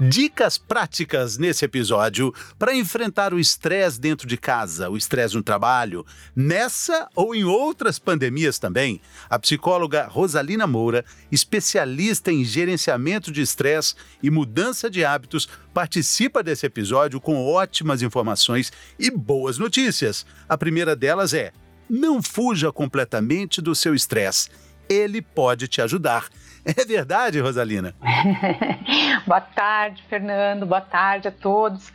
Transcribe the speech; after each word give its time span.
Dicas 0.00 0.56
práticas 0.56 1.38
nesse 1.38 1.64
episódio 1.64 2.32
para 2.56 2.72
enfrentar 2.72 3.34
o 3.34 3.38
estresse 3.40 4.00
dentro 4.00 4.28
de 4.28 4.36
casa, 4.36 4.88
o 4.88 4.96
estresse 4.96 5.34
no 5.34 5.42
trabalho, 5.42 6.06
nessa 6.36 7.08
ou 7.16 7.34
em 7.34 7.42
outras 7.42 7.98
pandemias 7.98 8.60
também. 8.60 9.00
A 9.28 9.40
psicóloga 9.40 10.06
Rosalina 10.06 10.68
Moura, 10.68 11.04
especialista 11.32 12.30
em 12.30 12.44
gerenciamento 12.44 13.32
de 13.32 13.42
estresse 13.42 13.96
e 14.22 14.30
mudança 14.30 14.88
de 14.88 15.04
hábitos, 15.04 15.48
participa 15.74 16.44
desse 16.44 16.64
episódio 16.64 17.20
com 17.20 17.44
ótimas 17.44 18.00
informações 18.00 18.72
e 19.00 19.10
boas 19.10 19.58
notícias. 19.58 20.24
A 20.48 20.56
primeira 20.56 20.94
delas 20.94 21.34
é: 21.34 21.50
não 21.90 22.22
fuja 22.22 22.70
completamente 22.70 23.60
do 23.60 23.74
seu 23.74 23.96
estresse. 23.96 24.48
Ele 24.88 25.20
pode 25.20 25.66
te 25.66 25.82
ajudar. 25.82 26.28
É 26.64 26.84
verdade, 26.84 27.40
Rosalina? 27.40 27.94
Boa 29.26 29.40
tarde, 29.40 30.02
Fernando. 30.08 30.66
Boa 30.66 30.80
tarde 30.80 31.28
a 31.28 31.32
todos. 31.32 31.92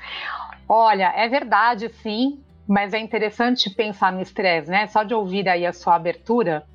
Olha, 0.67 1.13
é 1.15 1.27
verdade, 1.27 1.89
sim, 2.01 2.39
mas 2.67 2.93
é 2.93 2.99
interessante 2.99 3.69
pensar 3.69 4.11
no 4.11 4.21
estresse, 4.21 4.69
né? 4.69 4.87
Só 4.87 5.03
de 5.03 5.13
ouvir 5.13 5.47
aí 5.47 5.65
a 5.65 5.73
sua 5.73 5.95
abertura, 5.95 6.65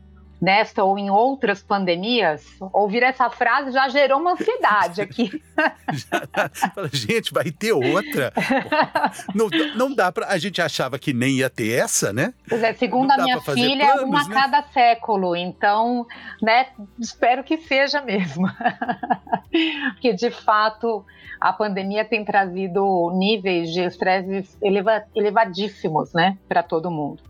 nesta 0.41 0.85
ou 0.85 0.99
em 0.99 1.11
outras 1.11 1.63
pandemias, 1.63 2.45
ouvir 2.73 3.03
essa 3.03 3.29
frase 3.29 3.73
já 3.73 3.89
gerou 3.89 4.21
uma 4.21 4.33
ansiedade 4.33 5.01
aqui. 5.01 5.43
gente, 6.93 7.33
vai 7.33 7.51
ter 7.51 7.73
outra? 7.73 8.33
Não, 9.35 9.49
não 9.77 9.95
dá 9.95 10.11
para. 10.11 10.27
A 10.29 10.39
gente 10.39 10.61
achava 10.61 10.99
que 10.99 11.13
nem 11.13 11.37
ia 11.37 11.51
ter 11.51 11.73
essa, 11.73 12.13
né? 12.13 12.33
Pois 12.49 12.63
é, 12.63 12.73
segundo 12.75 13.11
a 13.11 13.17
minha 13.17 13.41
filha, 13.41 13.87
planos, 13.87 14.05
uma 14.05 14.21
a 14.23 14.29
né? 14.29 14.35
cada 14.35 14.63
século. 14.69 15.37
Então, 15.37 16.07
né, 16.43 16.69
espero 16.99 17.43
que 17.43 17.59
seja 17.59 18.01
mesmo. 18.01 18.47
Porque, 19.95 20.13
de 20.13 20.31
fato, 20.31 21.05
a 21.41 21.53
pandemia 21.53 22.05
tem 22.05 22.25
trazido 22.25 23.13
níveis 23.15 23.73
de 23.73 23.81
estresse 23.81 24.57
eleva, 24.63 25.05
elevadíssimos, 25.15 26.13
né, 26.13 26.37
para 26.49 26.63
todo 26.63 26.91
mundo. 26.91 27.23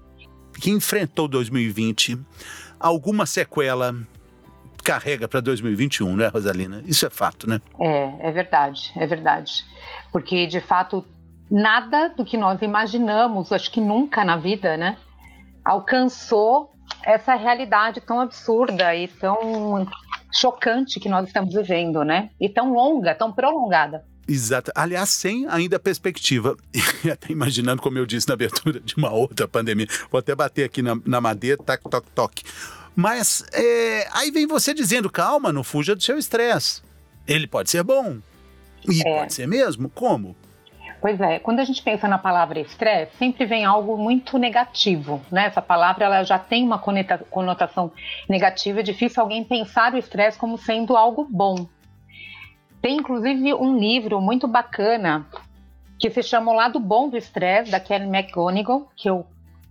Que 0.60 0.70
enfrentou 0.70 1.28
2020 1.28 2.18
alguma 2.78 3.26
sequela 3.26 3.94
carrega 4.84 5.28
para 5.28 5.40
2021, 5.40 6.16
né, 6.16 6.28
Rosalina? 6.28 6.82
Isso 6.86 7.06
é 7.06 7.10
fato, 7.10 7.48
né? 7.48 7.60
É, 7.78 8.28
é 8.28 8.32
verdade, 8.32 8.92
é 8.96 9.06
verdade. 9.06 9.64
Porque, 10.10 10.46
de 10.46 10.60
fato, 10.60 11.04
nada 11.50 12.08
do 12.08 12.24
que 12.24 12.36
nós 12.36 12.62
imaginamos, 12.62 13.52
acho 13.52 13.70
que 13.70 13.80
nunca 13.80 14.24
na 14.24 14.36
vida, 14.36 14.76
né, 14.76 14.96
alcançou 15.64 16.72
essa 17.04 17.34
realidade 17.34 18.00
tão 18.00 18.20
absurda 18.20 18.94
e 18.94 19.08
tão 19.08 19.86
chocante 20.32 21.00
que 21.00 21.08
nós 21.08 21.26
estamos 21.26 21.54
vivendo, 21.54 22.04
né? 22.04 22.30
E 22.40 22.48
tão 22.48 22.72
longa, 22.72 23.14
tão 23.14 23.32
prolongada. 23.32 24.04
Exato. 24.28 24.70
Aliás, 24.74 25.08
sem 25.08 25.46
ainda 25.48 25.76
a 25.76 25.80
perspectiva, 25.80 26.54
e 27.02 27.10
até 27.10 27.32
imaginando, 27.32 27.80
como 27.80 27.96
eu 27.96 28.04
disse 28.04 28.28
na 28.28 28.34
abertura, 28.34 28.78
de 28.78 28.94
uma 28.96 29.10
outra 29.10 29.48
pandemia. 29.48 29.86
Vou 30.10 30.18
até 30.18 30.34
bater 30.34 30.64
aqui 30.64 30.82
na, 30.82 30.98
na 31.06 31.20
madeira, 31.20 31.56
tac, 31.56 31.82
toc, 31.88 32.06
toc. 32.14 32.42
Mas 32.94 33.44
é, 33.52 34.06
aí 34.12 34.30
vem 34.30 34.46
você 34.46 34.74
dizendo, 34.74 35.08
calma, 35.08 35.52
não 35.52 35.64
fuja 35.64 35.94
do 35.94 36.02
seu 36.02 36.18
estresse. 36.18 36.82
Ele 37.26 37.46
pode 37.46 37.70
ser 37.70 37.82
bom. 37.82 38.18
E 38.88 39.00
é. 39.00 39.18
pode 39.18 39.32
ser 39.32 39.46
mesmo? 39.46 39.88
Como? 39.88 40.36
Pois 41.00 41.20
é, 41.20 41.38
quando 41.38 41.60
a 41.60 41.64
gente 41.64 41.80
pensa 41.80 42.08
na 42.08 42.18
palavra 42.18 42.58
estresse, 42.58 43.16
sempre 43.16 43.46
vem 43.46 43.64
algo 43.64 43.96
muito 43.96 44.36
negativo, 44.36 45.22
né? 45.30 45.46
Essa 45.46 45.62
palavra 45.62 46.06
ela 46.06 46.24
já 46.24 46.38
tem 46.38 46.64
uma 46.64 46.78
conotação 46.78 47.92
negativa, 48.28 48.80
é 48.80 48.82
difícil 48.82 49.22
alguém 49.22 49.44
pensar 49.44 49.94
o 49.94 49.98
estresse 49.98 50.36
como 50.36 50.58
sendo 50.58 50.96
algo 50.96 51.24
bom. 51.30 51.68
Tem 52.80 52.96
inclusive 52.96 53.54
um 53.54 53.78
livro 53.78 54.20
muito 54.20 54.46
bacana 54.46 55.26
que 55.98 56.10
se 56.10 56.22
chama 56.22 56.52
O 56.52 56.54
Lado 56.54 56.78
Bom 56.78 57.08
do 57.08 57.16
Estresse, 57.16 57.70
da 57.70 57.80
Kelly 57.80 58.06
McGonigal, 58.06 58.88
que 58.96 59.10
eu 59.10 59.26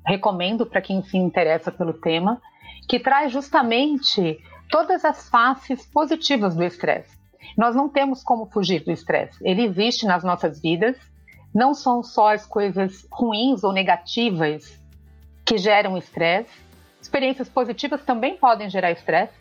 recomendo 0.06 0.66
para 0.66 0.82
quem 0.82 1.02
se 1.04 1.18
interessa 1.18 1.72
pelo 1.72 1.94
tema, 1.94 2.42
que 2.88 3.00
traz 3.00 3.32
justamente 3.32 4.40
todas 4.70 5.06
as 5.06 5.30
faces 5.30 5.86
positivas 5.86 6.56
do 6.56 6.64
estresse. 6.64 7.18
Nós 7.58 7.76
não 7.76 7.90
temos 7.90 8.24
como 8.24 8.46
fugir 8.46 8.84
do 8.84 8.92
estresse. 8.92 9.38
Ele 9.42 9.64
existe 9.64 10.06
nas 10.06 10.24
nossas 10.24 10.62
vidas. 10.62 10.96
Não 11.54 11.74
são 11.74 12.04
só 12.04 12.34
as 12.34 12.46
coisas 12.46 13.08
ruins 13.12 13.64
ou 13.64 13.72
negativas 13.72 14.80
que 15.46 15.58
geram 15.58 15.98
estresse. 15.98 16.52
Experiências 17.02 17.48
positivas 17.48 18.04
também 18.04 18.36
podem 18.36 18.70
gerar 18.70 18.92
estresse, 18.92 19.34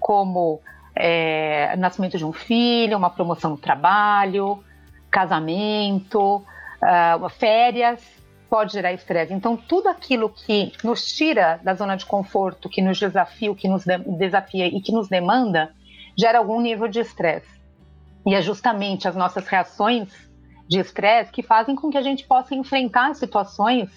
como 0.00 0.60
é, 0.94 1.74
nascimento 1.76 2.18
de 2.18 2.24
um 2.24 2.32
filho, 2.32 2.96
uma 2.96 3.10
promoção 3.10 3.52
no 3.52 3.58
trabalho, 3.58 4.62
casamento, 5.10 6.36
uh, 6.36 7.28
férias, 7.28 8.02
pode 8.48 8.72
gerar 8.72 8.92
estresse. 8.92 9.32
Então, 9.32 9.56
tudo 9.56 9.88
aquilo 9.88 10.28
que 10.28 10.72
nos 10.84 11.06
tira 11.06 11.60
da 11.62 11.74
zona 11.74 11.96
de 11.96 12.04
conforto, 12.04 12.68
que 12.68 12.82
nos 12.82 12.98
desafia, 12.98 13.54
que 13.54 13.68
nos 13.68 13.84
de 13.84 13.98
desafia 14.18 14.66
e 14.66 14.80
que 14.80 14.92
nos 14.92 15.08
demanda, 15.08 15.72
gera 16.18 16.38
algum 16.38 16.60
nível 16.60 16.88
de 16.88 17.00
estresse. 17.00 17.48
E 18.26 18.34
é 18.34 18.42
justamente 18.42 19.08
as 19.08 19.16
nossas 19.16 19.46
reações 19.46 20.12
de 20.68 20.78
estresse 20.78 21.32
que 21.32 21.42
fazem 21.42 21.74
com 21.74 21.90
que 21.90 21.98
a 21.98 22.02
gente 22.02 22.26
possa 22.26 22.54
enfrentar 22.54 23.14
situações 23.14 23.90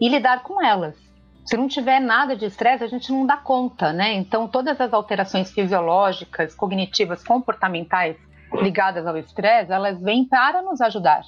e 0.00 0.08
lidar 0.08 0.42
com 0.42 0.62
elas. 0.64 0.96
Se 1.44 1.56
não 1.56 1.66
tiver 1.66 2.00
nada 2.00 2.36
de 2.36 2.46
estresse, 2.46 2.84
a 2.84 2.88
gente 2.88 3.10
não 3.10 3.26
dá 3.26 3.36
conta, 3.36 3.92
né? 3.92 4.12
Então, 4.14 4.46
todas 4.46 4.80
as 4.80 4.92
alterações 4.92 5.50
fisiológicas, 5.50 6.54
cognitivas, 6.54 7.24
comportamentais 7.24 8.16
ligadas 8.60 9.06
ao 9.06 9.16
estresse, 9.16 9.72
elas 9.72 10.00
vêm 10.00 10.24
para 10.24 10.62
nos 10.62 10.80
ajudar. 10.80 11.22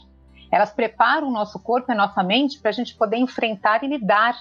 Elas 0.53 0.73
preparam 0.73 1.29
o 1.29 1.33
nosso 1.33 1.59
corpo 1.59 1.91
e 1.91 1.95
a 1.95 1.97
nossa 1.97 2.23
mente 2.23 2.61
para 2.61 2.71
a 2.71 2.73
gente 2.73 2.95
poder 2.95 3.17
enfrentar 3.17 3.83
e 3.83 3.89
lidar 3.89 4.37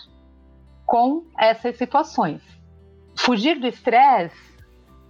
com 0.86 1.24
essas 1.40 1.76
situações. 1.78 2.42
Fugir 3.16 3.60
do 3.60 3.66
estresse 3.66 4.54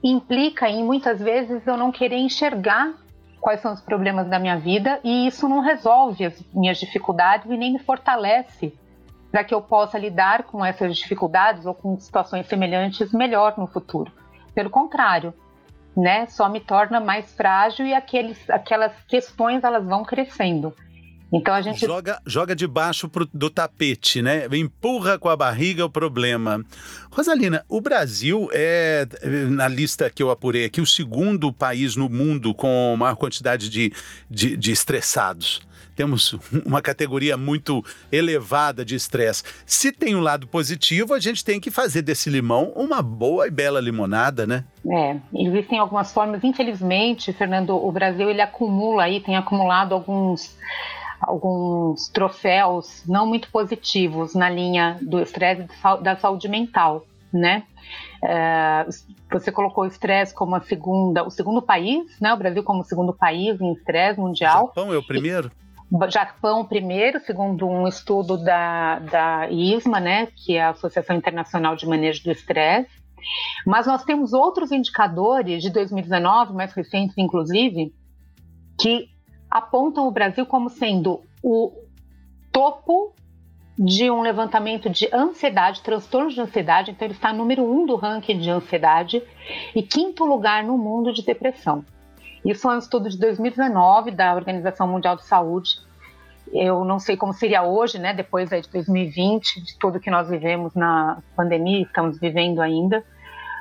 implica 0.04 0.70
em 0.70 0.84
muitas 0.84 1.20
vezes 1.20 1.66
eu 1.66 1.76
não 1.76 1.92
querer 1.92 2.18
enxergar 2.18 2.94
quais 3.42 3.60
são 3.60 3.74
os 3.74 3.82
problemas 3.82 4.30
da 4.30 4.40
minha 4.40 4.58
vida 4.58 5.02
e 5.04 5.28
isso 5.28 5.50
não 5.50 5.60
resolve 5.60 6.26
as 6.26 6.42
minhas 6.54 6.78
dificuldades 6.78 7.50
e 7.50 7.58
nem 7.58 7.74
me 7.74 7.80
fortalece 7.80 8.74
para 9.34 9.44
que 9.44 9.52
eu 9.52 9.64
possa 9.64 9.98
lidar 9.98 10.44
com 10.44 10.64
essas 10.64 10.96
dificuldades 10.96 11.66
ou 11.66 11.74
com 11.74 12.00
situações 12.00 12.46
semelhantes 12.46 13.12
melhor 13.12 13.56
no 13.58 13.66
futuro. 13.66 14.12
Pelo 14.54 14.70
contrário, 14.70 15.34
né, 15.98 16.28
só 16.28 16.48
me 16.48 16.60
torna 16.60 17.00
mais 17.00 17.34
frágil 17.34 17.88
e 17.88 17.96
aqueles, 17.96 18.48
aquelas 18.48 18.94
questões 19.08 19.64
elas 19.64 19.84
vão 19.84 20.04
crescendo. 20.04 20.72
Então 21.34 21.56
a 21.56 21.62
gente 21.62 21.84
joga, 21.84 22.22
joga 22.26 22.56
debaixo 22.56 23.10
pro, 23.10 23.28
do 23.34 23.50
tapete, 23.50 24.22
né? 24.22 24.48
Empurra 24.52 25.18
com 25.18 25.28
a 25.30 25.36
barriga 25.36 25.84
o 25.84 25.90
problema. 25.90 26.64
Rosalina, 27.12 27.66
o 27.68 27.82
Brasil 27.82 28.50
é 28.54 29.08
na 29.50 29.68
lista 29.68 30.12
que 30.12 30.22
eu 30.22 30.30
apurei 30.30 30.66
aqui 30.66 30.80
o 30.80 30.86
segundo 30.86 31.52
país 31.52 31.96
no 31.96 32.08
mundo 32.08 32.54
com 32.54 32.96
maior 32.98 33.16
quantidade 33.16 33.68
de, 33.68 33.92
de, 34.30 34.56
de 34.56 34.72
estressados 34.72 35.62
temos 35.96 36.36
uma 36.66 36.82
categoria 36.82 37.38
muito 37.38 37.84
elevada 38.12 38.84
de 38.84 38.96
estresse. 38.96 39.44
Se 39.66 39.92
tem 39.92 40.16
um 40.16 40.22
lado 40.22 40.48
positivo, 40.48 41.14
a 41.14 41.20
gente 41.20 41.44
tem 41.46 41.60
que 41.60 41.70
fazer 41.70 42.02
desse 42.02 42.30
limão 42.30 42.72
uma 42.76 43.02
boa 43.02 43.48
e 43.48 43.52
bela 43.52 43.80
limonada, 43.80 44.46
né? 44.48 44.64
É, 44.90 45.18
existem 45.36 45.80
algumas 45.80 46.12
formas, 46.12 46.44
infelizmente, 46.44 47.32
Fernando, 47.32 47.76
o 47.76 47.92
Brasil 47.92 48.30
ele 48.30 48.42
acumula 48.42 49.04
aí, 49.04 49.20
tem 49.20 49.36
acumulado 49.36 49.94
alguns 49.94 50.58
alguns 51.24 52.10
troféus 52.10 53.04
não 53.08 53.26
muito 53.26 53.50
positivos 53.50 54.36
na 54.36 54.50
linha 54.50 54.98
do 55.02 55.20
estresse 55.20 55.68
da 56.02 56.16
saúde 56.16 56.48
mental, 56.48 57.06
né? 57.32 57.64
É, 58.24 58.86
você 59.32 59.52
colocou 59.52 59.84
o 59.84 59.88
estresse 59.88 60.34
como 60.34 60.56
a 60.56 60.62
segunda, 60.62 61.24
o 61.24 61.30
segundo 61.30 61.62
país, 61.62 62.20
né? 62.20 62.34
O 62.34 62.38
Brasil 62.38 62.64
como 62.64 62.82
o 62.82 62.86
segundo 62.86 63.14
país 63.14 63.60
em 63.60 63.74
estresse 63.74 64.20
mundial. 64.20 64.66
O 64.66 64.68
Japão 64.68 64.94
é 64.94 64.98
o 64.98 65.04
primeiro? 65.04 65.52
Japão 66.10 66.66
primeiro, 66.66 67.20
segundo 67.20 67.68
um 67.68 67.88
estudo 67.88 68.38
da, 68.38 69.00
da 69.00 69.52
ISMA, 69.52 70.00
né, 70.00 70.28
que 70.36 70.56
é 70.56 70.64
a 70.64 70.70
Associação 70.70 71.16
Internacional 71.16 71.76
de 71.76 71.86
Manejo 71.86 72.24
do 72.24 72.32
Estresse. 72.32 72.90
Mas 73.66 73.86
nós 73.86 74.04
temos 74.04 74.34
outros 74.34 74.72
indicadores 74.72 75.62
de 75.62 75.70
2019, 75.70 76.54
mais 76.54 76.74
recentes 76.74 77.16
inclusive, 77.16 77.94
que 78.80 79.13
apontam 79.54 80.08
o 80.08 80.12
Brasil 80.12 80.48
como 80.48 80.68
sendo 80.68 81.22
o 81.44 81.72
topo 82.52 83.14
de 83.78 84.10
um 84.10 84.22
levantamento 84.22 84.90
de 84.90 85.08
ansiedade, 85.14 85.84
transtornos 85.84 86.34
de 86.34 86.42
ansiedade, 86.42 86.90
então 86.90 87.06
ele 87.06 87.14
está 87.14 87.32
número 87.32 87.64
um 87.64 87.86
do 87.86 87.96
ranking 87.96 88.40
de 88.40 88.50
ansiedade 88.50 89.22
e 89.76 89.84
quinto 89.84 90.26
lugar 90.26 90.64
no 90.64 90.76
mundo 90.76 91.14
de 91.14 91.24
depressão. 91.24 91.86
Isso 92.44 92.68
é 92.68 92.76
um 92.76 92.80
estudo 92.80 93.08
de 93.10 93.18
2019 93.20 94.10
da 94.10 94.34
Organização 94.34 94.88
Mundial 94.88 95.16
de 95.16 95.26
Saúde. 95.26 95.80
Eu 96.52 96.84
não 96.84 96.98
sei 96.98 97.16
como 97.16 97.32
seria 97.32 97.62
hoje, 97.62 98.00
né, 98.00 98.12
depois 98.12 98.50
de 98.50 98.68
2020, 98.70 99.62
de 99.62 99.78
tudo 99.78 100.00
que 100.00 100.10
nós 100.10 100.30
vivemos 100.30 100.74
na 100.74 101.22
pandemia, 101.36 101.84
estamos 101.84 102.20
vivendo 102.20 102.60
ainda, 102.60 103.04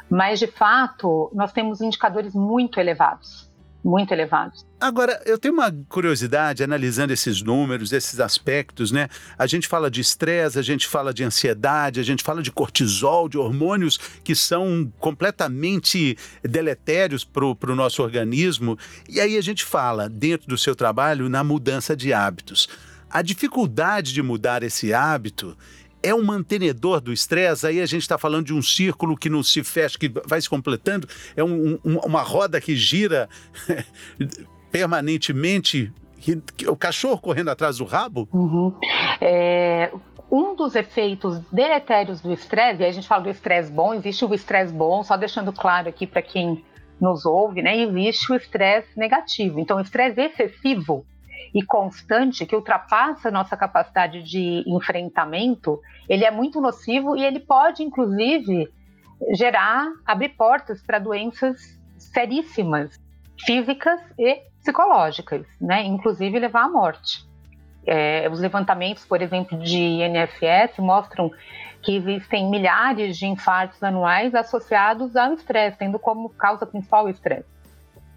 mas 0.08 0.38
de 0.38 0.46
fato 0.46 1.30
nós 1.34 1.52
temos 1.52 1.82
indicadores 1.82 2.34
muito 2.34 2.80
elevados 2.80 3.51
muito 3.84 4.12
elevados. 4.12 4.64
Agora, 4.80 5.20
eu 5.24 5.38
tenho 5.38 5.54
uma 5.54 5.72
curiosidade 5.88 6.62
analisando 6.62 7.12
esses 7.12 7.42
números, 7.42 7.92
esses 7.92 8.20
aspectos, 8.20 8.90
né? 8.90 9.08
A 9.38 9.46
gente 9.46 9.66
fala 9.68 9.90
de 9.90 10.00
estresse, 10.00 10.58
a 10.58 10.62
gente 10.62 10.86
fala 10.86 11.12
de 11.12 11.24
ansiedade, 11.24 12.00
a 12.00 12.02
gente 12.02 12.22
fala 12.22 12.42
de 12.42 12.50
cortisol, 12.50 13.28
de 13.28 13.38
hormônios 13.38 13.98
que 14.22 14.34
são 14.34 14.92
completamente 14.98 16.16
deletérios 16.42 17.24
para 17.24 17.44
o 17.44 17.76
nosso 17.76 18.02
organismo. 18.02 18.78
E 19.08 19.20
aí 19.20 19.36
a 19.36 19.42
gente 19.42 19.64
fala, 19.64 20.08
dentro 20.08 20.48
do 20.48 20.58
seu 20.58 20.74
trabalho, 20.74 21.28
na 21.28 21.42
mudança 21.42 21.96
de 21.96 22.12
hábitos. 22.12 22.68
A 23.10 23.20
dificuldade 23.20 24.12
de 24.14 24.22
mudar 24.22 24.62
esse 24.62 24.94
hábito 24.94 25.56
é 26.02 26.14
um 26.14 26.22
mantenedor 26.22 27.00
do 27.00 27.12
estresse, 27.12 27.66
aí 27.66 27.80
a 27.80 27.86
gente 27.86 28.02
está 28.02 28.18
falando 28.18 28.46
de 28.46 28.54
um 28.54 28.62
círculo 28.62 29.16
que 29.16 29.30
não 29.30 29.42
se 29.42 29.62
fecha, 29.62 29.98
que 29.98 30.12
vai 30.26 30.40
se 30.40 30.48
completando, 30.48 31.06
é 31.36 31.44
um, 31.44 31.78
um, 31.84 31.98
uma 31.98 32.22
roda 32.22 32.60
que 32.60 32.74
gira 32.74 33.28
permanentemente, 34.70 35.92
o 36.66 36.76
cachorro 36.76 37.18
correndo 37.18 37.50
atrás 37.50 37.78
do 37.78 37.84
rabo? 37.84 38.28
Uhum. 38.32 38.74
É, 39.20 39.92
um 40.30 40.56
dos 40.56 40.74
efeitos 40.74 41.38
deletérios 41.52 42.20
do 42.20 42.32
estresse, 42.32 42.82
e 42.82 42.86
a 42.86 42.90
gente 42.90 43.06
fala 43.06 43.22
do 43.22 43.30
estresse 43.30 43.70
bom, 43.70 43.92
existe 43.94 44.24
o 44.24 44.34
estresse 44.34 44.72
bom, 44.72 45.02
só 45.02 45.16
deixando 45.16 45.52
claro 45.52 45.88
aqui 45.88 46.06
para 46.06 46.22
quem 46.22 46.64
nos 47.00 47.26
ouve, 47.26 47.62
né, 47.62 47.76
existe 47.76 48.32
o 48.32 48.36
estresse 48.36 48.88
negativo. 48.96 49.58
Então, 49.60 49.76
o 49.76 49.80
estresse 49.80 50.20
excessivo 50.20 51.04
e 51.54 51.62
constante 51.62 52.46
que 52.46 52.54
ultrapassa 52.54 53.30
nossa 53.30 53.56
capacidade 53.56 54.22
de 54.22 54.64
enfrentamento, 54.66 55.80
ele 56.08 56.24
é 56.24 56.30
muito 56.30 56.60
nocivo 56.60 57.16
e 57.16 57.24
ele 57.24 57.40
pode, 57.40 57.82
inclusive, 57.82 58.68
gerar, 59.34 59.88
abrir 60.04 60.30
portas 60.30 60.82
para 60.82 60.98
doenças 60.98 61.80
seríssimas, 61.98 63.00
físicas 63.44 64.00
e 64.18 64.40
psicológicas, 64.60 65.46
né? 65.60 65.82
inclusive 65.84 66.38
levar 66.38 66.64
à 66.64 66.68
morte. 66.68 67.24
É, 67.84 68.28
os 68.30 68.38
levantamentos, 68.38 69.04
por 69.04 69.20
exemplo, 69.20 69.58
de 69.58 69.76
INSS 69.78 70.78
mostram 70.78 71.30
que 71.82 71.96
existem 71.96 72.48
milhares 72.48 73.16
de 73.16 73.26
infartos 73.26 73.82
anuais 73.82 74.34
associados 74.36 75.16
ao 75.16 75.34
estresse, 75.34 75.78
tendo 75.78 75.98
como 75.98 76.30
causa 76.30 76.64
principal 76.64 77.06
o 77.06 77.08
estresse 77.08 77.52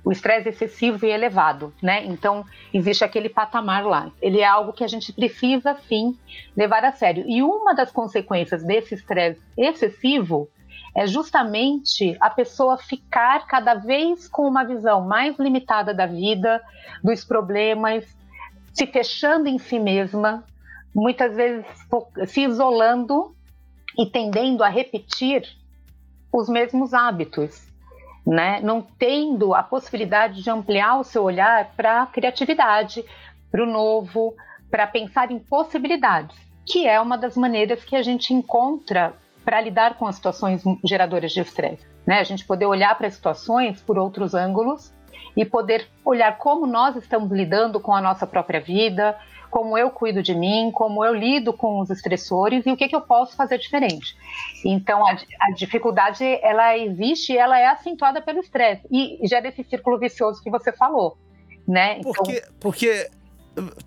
o 0.06 0.12
estresse 0.12 0.50
excessivo 0.50 1.04
e 1.04 1.10
elevado, 1.10 1.74
né? 1.82 2.06
Então, 2.06 2.46
existe 2.72 3.04
aquele 3.04 3.28
patamar 3.28 3.84
lá. 3.84 4.12
Ele 4.22 4.40
é 4.40 4.46
algo 4.46 4.72
que 4.72 4.84
a 4.84 4.88
gente 4.88 5.12
precisa, 5.12 5.76
sim, 5.90 6.16
levar 6.56 6.86
a 6.86 6.92
sério. 6.92 7.26
E 7.28 7.42
uma 7.42 7.74
das 7.74 7.92
consequências 7.92 8.64
desse 8.64 8.94
estresse 8.94 9.42
excessivo 9.58 10.48
é 10.96 11.08
justamente 11.08 12.16
a 12.22 12.30
pessoa 12.30 12.78
ficar 12.78 13.48
cada 13.48 13.74
vez 13.74 14.28
com 14.28 14.48
uma 14.48 14.64
visão 14.64 15.02
mais 15.02 15.38
limitada 15.40 15.92
da 15.92 16.06
vida, 16.06 16.62
dos 17.04 17.26
problemas, 17.26 18.06
se 18.74 18.86
fechando 18.86 19.50
em 19.50 19.58
si 19.58 19.80
mesma, 19.80 20.44
muitas 20.94 21.36
vezes 21.36 21.66
se 22.28 22.42
isolando 22.42 23.36
e 23.98 24.06
tendendo 24.06 24.64
a 24.64 24.70
repetir 24.70 25.44
os 26.32 26.48
mesmos 26.48 26.94
hábitos 26.94 27.75
né? 28.26 28.60
não 28.62 28.82
tendo 28.82 29.54
a 29.54 29.62
possibilidade 29.62 30.42
de 30.42 30.50
ampliar 30.50 31.00
o 31.00 31.04
seu 31.04 31.24
olhar 31.24 31.72
para 31.76 32.04
a 32.04 32.06
criatividade, 32.06 33.04
para 33.52 33.64
o 33.64 33.68
novo, 33.68 34.34
para 34.72 34.88
pensar 34.88 35.32
em 35.32 35.40
possibilidades, 35.40 36.36
que 36.66 36.88
é 36.88 37.00
uma 37.00 37.18
das 37.18 37.38
maneiras 37.38 37.84
que 37.84 37.96
a 37.96 38.02
gente 38.02 38.34
encontra 38.34 39.14
para 39.44 39.62
lidar 39.62 39.96
com 39.96 40.08
as 40.08 40.16
situações 40.16 40.64
geradoras 40.84 41.32
de 41.32 41.40
estresse. 41.40 41.86
Né? 42.06 42.20
A 42.20 42.24
gente 42.24 42.46
poder 42.46 42.66
olhar 42.66 42.98
para 42.98 43.08
as 43.08 43.14
situações 43.14 43.80
por 43.82 43.98
outros 43.98 44.34
ângulos 44.34 44.92
e 45.36 45.46
poder 45.46 45.88
olhar 46.04 46.38
como 46.38 46.66
nós 46.66 46.96
estamos 46.96 47.32
lidando 47.32 47.80
com 47.80 47.94
a 47.94 48.02
nossa 48.02 48.26
própria 48.26 48.60
vida, 48.60 49.18
como 49.50 49.78
eu 49.78 49.90
cuido 49.90 50.22
de 50.22 50.36
mim, 50.36 50.70
como 50.74 51.06
eu 51.06 51.14
lido 51.14 51.54
com 51.54 51.80
os 51.80 51.90
estressores 51.90 52.66
e 52.66 52.72
o 52.72 52.76
que, 52.78 52.88
que 52.88 52.96
eu 52.96 53.02
posso 53.02 53.36
fazer 53.36 53.58
diferente. 53.58 54.16
Então, 54.66 55.06
a, 55.08 55.18
a 55.40 55.52
dificuldade, 55.52 56.24
ela 56.42 56.78
existe 56.78 57.34
e 57.34 57.38
ela 57.38 57.58
é 57.58 57.68
acentuada 57.68 58.22
pelo 58.22 58.40
estresse 58.40 58.86
e 58.92 59.26
gera 59.26 59.48
esse 59.48 59.64
círculo 59.64 59.98
vicioso 59.98 60.44
que 60.44 60.50
você 60.50 60.72
falou, 60.72 61.18
né? 61.68 62.00
Então... 62.00 62.12
Porque, 62.12 62.44
porque 62.60 63.10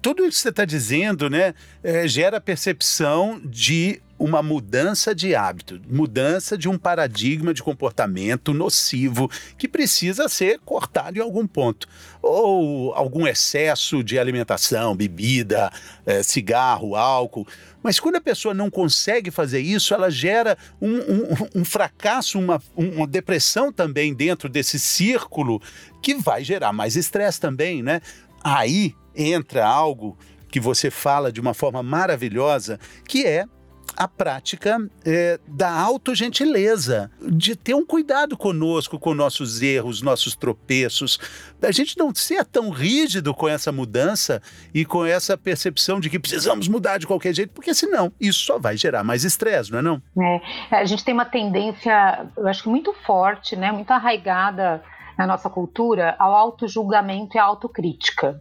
tudo 0.01 0.25
isso 0.25 0.39
que 0.39 0.43
você 0.43 0.49
está 0.49 0.65
dizendo, 0.65 1.29
né, 1.29 1.55
é, 1.83 2.09
gera 2.09 2.41
percepção 2.41 3.41
de 3.45 4.01
uma 4.19 4.43
mudança 4.43 5.15
de 5.15 5.35
hábito, 5.35 5.81
mudança 5.89 6.59
de 6.59 6.69
um 6.69 6.77
paradigma 6.77 7.55
de 7.55 7.63
comportamento 7.63 8.53
nocivo 8.53 9.31
que 9.57 9.69
precisa 9.69 10.29
ser 10.29 10.59
cortado 10.65 11.19
em 11.19 11.23
algum 11.23 11.47
ponto. 11.47 11.87
Ou 12.21 12.93
algum 12.95 13.27
excesso 13.27 14.03
de 14.03 14.19
alimentação, 14.19 14.97
bebida, 14.97 15.71
é, 16.05 16.23
cigarro, 16.23 16.97
álcool. 16.97 17.47
Mas 17.83 18.01
quando 18.01 18.17
a 18.17 18.21
pessoa 18.21 18.53
não 18.53 18.69
consegue 18.69 19.31
fazer 19.31 19.61
isso, 19.61 19.95
ela 19.95 20.11
gera 20.11 20.59
um, 20.81 20.97
um, 20.97 21.61
um 21.61 21.65
fracasso, 21.65 22.39
uma, 22.39 22.61
uma 22.77 23.07
depressão 23.07 23.73
também 23.73 24.13
dentro 24.13 24.49
desse 24.49 24.81
círculo 24.81 25.63
que 26.03 26.15
vai 26.15 26.43
gerar 26.43 26.73
mais 26.73 26.97
estresse 26.97 27.41
também, 27.41 27.83
né? 27.83 28.01
Aí 28.43 28.95
entra 29.15 29.67
algo 29.67 30.19
que 30.51 30.59
você 30.59 30.91
fala 30.91 31.31
de 31.31 31.41
uma 31.41 31.55
forma 31.55 31.83
maravilhosa, 31.83 32.81
que 33.07 33.25
é 33.25 33.47
a 33.97 34.07
prática 34.07 34.79
é, 35.05 35.41
da 35.47 35.71
autogentileza, 35.71 37.11
de 37.21 37.57
ter 37.57 37.75
um 37.75 37.85
cuidado 37.85 38.37
conosco, 38.37 38.99
com 38.99 39.15
nossos 39.15 39.61
erros, 39.63 40.03
nossos 40.03 40.37
tropeços, 40.37 41.19
da 41.61 41.71
gente 41.73 41.97
não 41.99 42.15
ser 42.15 42.45
tão 42.45 42.71
rígido 42.71 43.35
com 43.35 43.49
essa 43.49 43.73
mudança 43.73 44.41
e 44.73 44.85
com 44.85 45.05
essa 45.05 45.37
percepção 45.37 45.99
de 45.99 46.09
que 46.09 46.19
precisamos 46.19 46.69
mudar 46.69 46.99
de 46.99 47.07
qualquer 47.07 47.35
jeito, 47.35 47.53
porque 47.53 47.75
senão 47.75 48.13
isso 48.21 48.41
só 48.45 48.59
vai 48.59 48.77
gerar 48.77 49.03
mais 49.03 49.25
estresse, 49.25 49.73
não 49.73 49.79
é 49.79 49.83
não? 49.83 50.03
É, 50.21 50.77
a 50.77 50.85
gente 50.85 51.05
tem 51.05 51.15
uma 51.15 51.25
tendência, 51.25 52.27
eu 52.37 52.47
acho 52.47 52.63
que 52.63 52.69
muito 52.69 52.93
forte, 53.05 53.57
né, 53.57 53.73
muito 53.73 53.91
arraigada 53.91 54.83
na 55.17 55.27
nossa 55.27 55.51
cultura 55.51 56.15
ao 56.19 56.35
auto-julgamento 56.35 57.37
e 57.37 57.41
à 57.41 57.45
autocrítica 57.45 58.41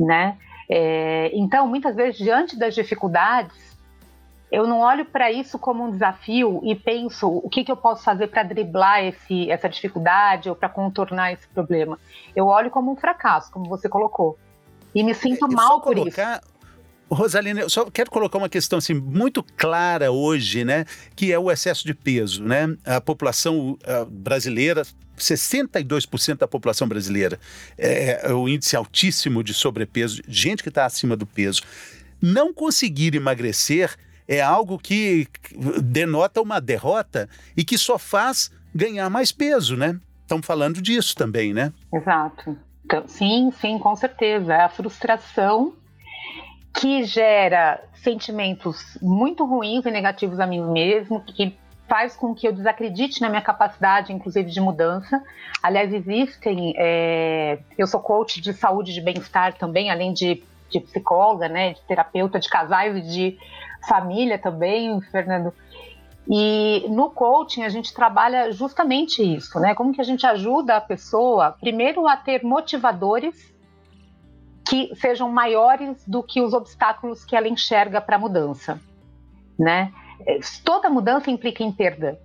né? 0.00 0.38
É, 0.68 1.30
então, 1.34 1.66
muitas 1.66 1.94
vezes, 1.94 2.18
diante 2.18 2.58
das 2.58 2.74
dificuldades, 2.74 3.69
eu 4.50 4.66
não 4.66 4.80
olho 4.80 5.04
para 5.04 5.30
isso 5.30 5.58
como 5.58 5.84
um 5.84 5.90
desafio 5.90 6.60
e 6.64 6.74
penso 6.74 7.28
o 7.28 7.48
que, 7.48 7.62
que 7.62 7.70
eu 7.70 7.76
posso 7.76 8.02
fazer 8.02 8.26
para 8.26 8.42
driblar 8.42 9.04
esse, 9.04 9.50
essa 9.50 9.68
dificuldade 9.68 10.48
ou 10.48 10.56
para 10.56 10.68
contornar 10.68 11.32
esse 11.32 11.46
problema. 11.48 11.98
Eu 12.34 12.46
olho 12.46 12.70
como 12.70 12.92
um 12.92 12.96
fracasso, 12.96 13.50
como 13.52 13.68
você 13.68 13.88
colocou. 13.88 14.36
E 14.94 15.04
me 15.04 15.14
sinto 15.14 15.46
é, 15.46 15.54
mal 15.54 15.80
por 15.80 15.94
colocar... 15.94 16.40
isso. 16.42 16.50
Rosalina, 17.12 17.60
eu 17.60 17.68
só 17.68 17.90
quero 17.90 18.10
colocar 18.10 18.38
uma 18.38 18.48
questão 18.48 18.78
assim 18.78 18.94
muito 18.94 19.42
clara 19.56 20.12
hoje, 20.12 20.64
né, 20.64 20.84
que 21.16 21.32
é 21.32 21.38
o 21.38 21.50
excesso 21.50 21.84
de 21.84 21.92
peso, 21.92 22.44
né? 22.44 22.76
A 22.86 23.00
população 23.00 23.76
brasileira 24.08 24.84
62% 25.20 26.38
da 26.38 26.48
população 26.48 26.88
brasileira 26.88 27.38
é, 27.76 28.20
é 28.30 28.32
o 28.32 28.48
índice 28.48 28.74
altíssimo 28.74 29.44
de 29.44 29.52
sobrepeso, 29.52 30.22
gente 30.26 30.62
que 30.62 30.68
está 30.68 30.86
acima 30.86 31.16
do 31.16 31.26
peso. 31.26 31.62
Não 32.20 32.52
conseguir 32.52 33.14
emagrecer 33.14 33.96
é 34.30 34.40
algo 34.40 34.78
que 34.78 35.26
denota 35.82 36.40
uma 36.40 36.60
derrota 36.60 37.28
e 37.56 37.64
que 37.64 37.76
só 37.76 37.98
faz 37.98 38.48
ganhar 38.72 39.10
mais 39.10 39.32
peso, 39.32 39.76
né? 39.76 39.98
Estamos 40.22 40.46
falando 40.46 40.80
disso 40.80 41.16
também, 41.16 41.52
né? 41.52 41.72
Exato. 41.92 42.56
Então, 42.84 43.08
sim, 43.08 43.50
sim, 43.60 43.76
com 43.80 43.96
certeza. 43.96 44.54
É 44.54 44.62
a 44.62 44.68
frustração 44.68 45.74
que 46.72 47.02
gera 47.02 47.82
sentimentos 47.94 48.96
muito 49.02 49.44
ruins 49.44 49.84
e 49.84 49.90
negativos 49.90 50.38
a 50.38 50.46
mim 50.46 50.62
mesmo, 50.62 51.20
que 51.24 51.58
faz 51.88 52.14
com 52.14 52.32
que 52.32 52.46
eu 52.46 52.52
desacredite 52.52 53.20
na 53.20 53.28
minha 53.28 53.42
capacidade, 53.42 54.12
inclusive, 54.12 54.48
de 54.48 54.60
mudança. 54.60 55.20
Aliás, 55.60 55.92
existem. 55.92 56.72
É, 56.76 57.58
eu 57.76 57.88
sou 57.88 57.98
coach 57.98 58.40
de 58.40 58.52
saúde 58.52 58.92
e 58.92 58.94
de 58.94 59.00
bem-estar 59.00 59.54
também, 59.54 59.90
além 59.90 60.12
de, 60.12 60.40
de 60.70 60.78
psicóloga, 60.78 61.48
né, 61.48 61.72
de 61.72 61.80
terapeuta 61.80 62.38
de 62.38 62.48
casais 62.48 62.96
e 62.96 63.00
de 63.00 63.38
família 63.88 64.38
também, 64.38 65.00
Fernando. 65.02 65.52
E 66.28 66.86
no 66.88 67.10
coaching 67.10 67.62
a 67.62 67.68
gente 67.68 67.92
trabalha 67.92 68.52
justamente 68.52 69.22
isso, 69.22 69.58
né? 69.58 69.74
Como 69.74 69.92
que 69.92 70.00
a 70.00 70.04
gente 70.04 70.26
ajuda 70.26 70.76
a 70.76 70.80
pessoa, 70.80 71.56
primeiro, 71.60 72.06
a 72.06 72.16
ter 72.16 72.44
motivadores 72.44 73.52
que 74.68 74.94
sejam 74.94 75.28
maiores 75.28 76.06
do 76.06 76.22
que 76.22 76.40
os 76.40 76.52
obstáculos 76.52 77.24
que 77.24 77.34
ela 77.34 77.48
enxerga 77.48 78.00
para 78.00 78.16
a 78.16 78.18
mudança. 78.18 78.80
né? 79.58 79.92
Toda 80.64 80.88
mudança 80.88 81.30
implica 81.30 81.62
em 81.62 81.72
perda. 81.72 82.18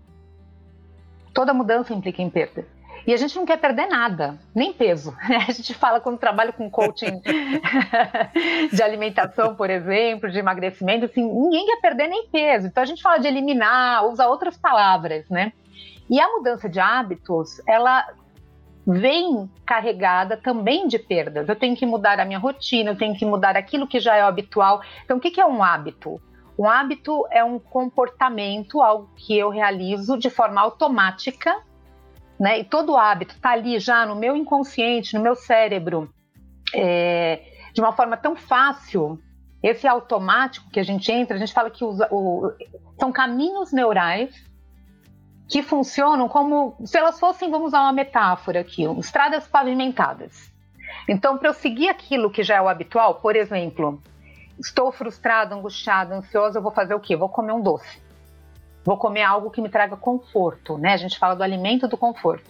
Toda 1.33 1.53
mudança 1.53 1.93
implica 1.93 2.21
em 2.21 2.29
perda. 2.29 2.65
E 3.07 3.13
a 3.13 3.17
gente 3.17 3.35
não 3.35 3.45
quer 3.45 3.57
perder 3.57 3.87
nada, 3.87 4.39
nem 4.53 4.73
peso. 4.73 5.15
A 5.47 5.51
gente 5.51 5.73
fala 5.75 5.99
quando 5.99 6.17
trabalha 6.17 6.51
com 6.51 6.69
coaching 6.69 7.21
de 8.73 8.81
alimentação, 8.81 9.55
por 9.55 9.69
exemplo, 9.69 10.31
de 10.31 10.39
emagrecimento, 10.39 11.05
assim, 11.05 11.23
ninguém 11.23 11.67
quer 11.67 11.81
perder 11.81 12.07
nem 12.07 12.27
peso. 12.29 12.67
Então 12.67 12.81
a 12.81 12.85
gente 12.85 13.01
fala 13.01 13.19
de 13.19 13.27
eliminar, 13.27 14.05
usa 14.07 14.27
outras 14.27 14.57
palavras, 14.57 15.29
né? 15.29 15.53
E 16.09 16.19
a 16.19 16.27
mudança 16.29 16.67
de 16.67 16.79
hábitos, 16.79 17.61
ela 17.67 18.05
vem 18.85 19.49
carregada 19.65 20.37
também 20.37 20.87
de 20.87 20.99
perdas. 20.99 21.49
Eu 21.49 21.55
tenho 21.55 21.75
que 21.75 21.85
mudar 21.85 22.19
a 22.19 22.25
minha 22.25 22.39
rotina, 22.39 22.91
eu 22.91 22.97
tenho 22.97 23.15
que 23.15 23.25
mudar 23.25 23.57
aquilo 23.57 23.87
que 23.87 23.99
já 23.99 24.15
é 24.15 24.21
habitual. 24.21 24.81
Então, 25.03 25.17
o 25.17 25.19
que 25.19 25.41
é 25.41 25.45
um 25.45 25.63
hábito? 25.63 26.21
Um 26.57 26.67
hábito 26.69 27.25
é 27.31 27.43
um 27.43 27.59
comportamento, 27.59 28.81
algo 28.81 29.09
que 29.15 29.37
eu 29.37 29.49
realizo 29.49 30.17
de 30.17 30.29
forma 30.29 30.61
automática, 30.61 31.53
né? 32.39 32.59
E 32.59 32.63
todo 32.63 32.97
hábito 32.97 33.35
está 33.35 33.51
ali 33.51 33.79
já 33.79 34.05
no 34.05 34.15
meu 34.15 34.35
inconsciente, 34.35 35.15
no 35.15 35.21
meu 35.21 35.35
cérebro, 35.35 36.09
é, 36.73 37.41
de 37.73 37.81
uma 37.81 37.91
forma 37.93 38.17
tão 38.17 38.35
fácil. 38.35 39.19
Esse 39.63 39.87
automático 39.87 40.69
que 40.69 40.79
a 40.79 40.83
gente 40.83 41.11
entra, 41.11 41.35
a 41.35 41.39
gente 41.39 41.53
fala 41.53 41.71
que 41.71 41.83
usa, 41.83 42.07
o, 42.11 42.51
são 42.99 43.11
caminhos 43.11 43.71
neurais 43.71 44.35
que 45.47 45.61
funcionam 45.61 46.27
como 46.27 46.75
se 46.85 46.97
elas 46.97 47.19
fossem, 47.19 47.49
vamos 47.49 47.67
usar 47.67 47.81
uma 47.81 47.93
metáfora 47.93 48.59
aqui, 48.59 48.83
estradas 48.99 49.47
pavimentadas. 49.47 50.51
Então, 51.07 51.37
para 51.37 51.49
eu 51.49 51.53
seguir 51.53 51.89
aquilo 51.89 52.31
que 52.31 52.43
já 52.43 52.55
é 52.55 52.61
o 52.61 52.67
habitual, 52.67 53.15
por 53.15 53.35
exemplo, 53.35 54.01
estou 54.59 54.91
frustrado, 54.91 55.53
angustiado, 55.53 56.13
ansioso, 56.13 56.57
eu 56.57 56.61
vou 56.61 56.71
fazer 56.71 56.95
o 56.95 56.99
quê? 56.99 57.15
Vou 57.15 57.29
comer 57.29 57.53
um 57.53 57.61
doce. 57.61 58.01
Vou 58.85 58.97
comer 58.97 59.23
algo 59.23 59.49
que 59.49 59.59
me 59.59 59.67
traga 59.67 59.97
conforto, 59.97 60.77
né? 60.77 60.93
A 60.93 60.97
gente 60.97 61.17
fala 61.17 61.35
do 61.35 61.43
alimento 61.43 61.87
do 61.87 61.97
conforto. 61.97 62.49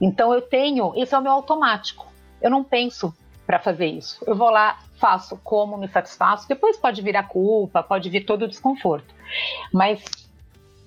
Então 0.00 0.34
eu 0.34 0.42
tenho, 0.42 0.92
esse 0.96 1.14
é 1.14 1.18
o 1.18 1.22
meu 1.22 1.32
automático. 1.32 2.06
Eu 2.42 2.50
não 2.50 2.64
penso 2.64 3.14
para 3.46 3.60
fazer 3.60 3.86
isso. 3.86 4.22
Eu 4.26 4.34
vou 4.34 4.50
lá, 4.50 4.80
faço, 4.98 5.38
como, 5.44 5.78
me 5.78 5.86
satisfaço. 5.88 6.48
Depois 6.48 6.76
pode 6.76 7.00
vir 7.00 7.16
a 7.16 7.22
culpa, 7.22 7.82
pode 7.82 8.10
vir 8.10 8.24
todo 8.24 8.42
o 8.42 8.48
desconforto. 8.48 9.14
Mas 9.72 10.02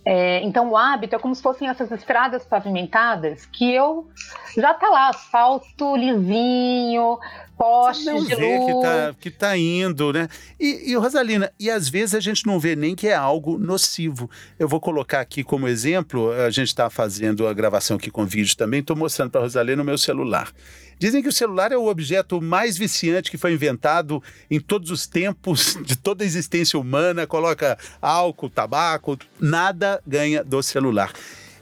é, 0.10 0.42
então 0.42 0.70
o 0.70 0.78
hábito 0.78 1.18
é 1.18 1.20
como 1.20 1.36
se 1.36 1.42
fossem 1.42 1.68
essas 1.68 1.92
estradas 1.92 2.46
pavimentadas 2.46 3.46
que 3.46 3.74
eu 3.74 4.08
já 4.56 4.74
tá 4.74 4.88
lá, 4.88 5.10
asfalto 5.10 5.98
lisinho, 5.98 7.20
postes 7.58 8.06
não 8.06 8.24
de 8.24 8.34
vê 8.34 8.58
luz. 8.58 8.66
Que 8.66 8.82
tá, 8.82 9.16
que 9.20 9.32
tá 9.32 9.58
indo, 9.58 10.14
né? 10.14 10.30
E, 10.58 10.92
e, 10.92 10.96
Rosalina, 10.96 11.52
e 11.60 11.70
às 11.70 11.90
vezes 11.90 12.16
a 12.16 12.22
gente 12.22 12.48
não 12.48 12.58
vê 12.58 12.74
nem 12.74 12.96
que 12.96 13.10
é 13.10 13.16
algo 13.16 13.58
nocivo. 13.58 14.30
Eu 14.58 14.70
vou 14.70 14.80
colocar 14.80 15.20
aqui 15.20 15.44
como 15.44 15.68
exemplo, 15.68 16.32
a 16.32 16.50
gente 16.52 16.70
está 16.70 16.90
fazendo 16.90 17.46
a 17.46 17.54
gravação 17.54 17.98
aqui 17.98 18.10
com 18.10 18.26
vídeo 18.26 18.56
também, 18.56 18.80
estou 18.80 18.96
mostrando 18.96 19.32
para 19.32 19.42
Rosalina 19.42 19.76
no 19.76 19.84
meu 19.84 19.98
celular. 19.98 20.54
Dizem 21.00 21.22
que 21.22 21.30
o 21.30 21.34
celular 21.34 21.72
é 21.72 21.77
o 21.77 21.88
objeto 21.88 22.42
mais 22.42 22.77
viciante 22.77 23.30
que 23.30 23.38
foi 23.38 23.54
inventado 23.54 24.22
em 24.50 24.60
todos 24.60 24.89
os 24.89 25.06
tempos 25.06 25.77
de 25.86 25.96
toda 25.96 26.24
a 26.24 26.27
existência 26.27 26.80
humana. 26.80 27.27
Coloca 27.27 27.77
álcool, 28.01 28.50
tabaco, 28.50 29.18
nada 29.39 30.01
ganha 30.06 30.44
do 30.44 30.62
celular. 30.63 31.13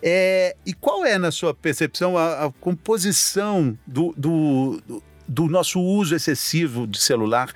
É, 0.01 0.55
e 0.65 0.73
qual 0.73 1.03
é, 1.03 1.17
na 1.17 1.31
sua 1.31 1.53
percepção, 1.53 2.17
a, 2.17 2.45
a 2.45 2.51
composição 2.51 3.77
do, 3.87 4.13
do, 4.15 5.01
do, 5.27 5.47
nosso 5.47 5.81
uso 5.81 6.15
excessivo 6.15 6.85
de 6.85 6.99
celular 6.99 7.51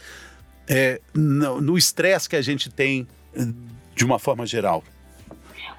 é, 0.68 1.00
no 1.14 1.78
estresse 1.78 2.28
que 2.28 2.36
a 2.36 2.42
gente 2.42 2.70
tem 2.70 3.08
de 3.96 4.04
uma 4.04 4.18
forma 4.18 4.46
geral? 4.46 4.84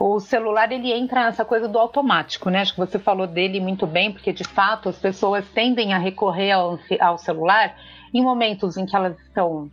O 0.01 0.19
celular 0.19 0.73
ele 0.73 0.91
entra 0.91 1.27
nessa 1.27 1.45
coisa 1.45 1.69
do 1.69 1.79
automático, 1.79 2.49
né? 2.49 2.63
Acho 2.63 2.73
que 2.73 2.81
você 2.81 2.99
falou 2.99 3.27
dele 3.27 3.61
muito 3.61 3.87
bem, 3.87 4.11
porque 4.11 4.33
de 4.33 4.45
fato 4.45 4.89
as 4.89 4.99
pessoas 4.99 5.47
tendem 5.51 5.93
a 5.93 5.99
recorrer 5.99 6.53
ao, 6.53 6.79
ao 6.99 7.19
celular 7.19 7.77
em 8.13 8.23
momentos 8.23 8.79
em 8.79 8.87
que 8.87 8.97
elas 8.97 9.21
estão 9.21 9.71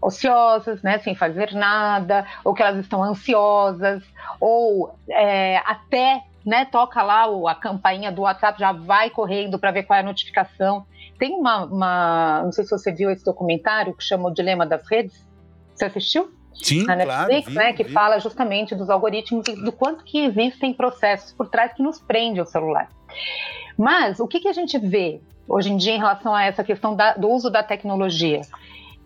ociosas, 0.00 0.82
né, 0.82 0.98
sem 1.00 1.14
fazer 1.14 1.52
nada, 1.52 2.26
ou 2.42 2.54
que 2.54 2.62
elas 2.62 2.78
estão 2.78 3.02
ansiosas, 3.02 4.02
ou 4.40 4.94
é, 5.10 5.58
até 5.58 6.22
né, 6.44 6.64
toca 6.64 7.02
lá 7.02 7.26
a 7.50 7.54
campainha 7.54 8.10
do 8.10 8.22
WhatsApp, 8.22 8.58
já 8.58 8.72
vai 8.72 9.10
correndo 9.10 9.58
para 9.58 9.72
ver 9.72 9.82
qual 9.82 9.98
é 9.98 10.00
a 10.00 10.02
notificação. 10.02 10.86
Tem 11.18 11.34
uma, 11.34 11.66
uma, 11.66 12.42
não 12.44 12.52
sei 12.52 12.64
se 12.64 12.70
você 12.70 12.90
viu 12.90 13.10
esse 13.10 13.22
documentário 13.22 13.92
que 13.94 14.02
chama 14.02 14.30
O 14.30 14.32
Dilema 14.32 14.64
das 14.64 14.88
Redes. 14.88 15.28
Você 15.74 15.84
assistiu? 15.84 16.39
Sim, 16.62 16.84
na 16.84 16.94
Netflix, 16.94 17.52
claro, 17.52 17.68
né, 17.68 17.72
que 17.72 17.84
vi. 17.84 17.92
fala 17.92 18.18
justamente 18.18 18.74
dos 18.74 18.90
algoritmos 18.90 19.46
e 19.48 19.56
do 19.64 19.72
quanto 19.72 20.04
que 20.04 20.18
existem 20.24 20.72
processos 20.72 21.32
por 21.32 21.48
trás 21.48 21.72
que 21.72 21.82
nos 21.82 21.98
prende 21.98 22.38
ao 22.38 22.46
celular. 22.46 22.90
Mas 23.76 24.20
o 24.20 24.28
que, 24.28 24.40
que 24.40 24.48
a 24.48 24.52
gente 24.52 24.78
vê 24.78 25.20
hoje 25.48 25.72
em 25.72 25.76
dia 25.76 25.94
em 25.94 25.98
relação 25.98 26.34
a 26.34 26.44
essa 26.44 26.62
questão 26.62 26.94
da, 26.94 27.14
do 27.14 27.28
uso 27.28 27.50
da 27.50 27.62
tecnologia? 27.62 28.42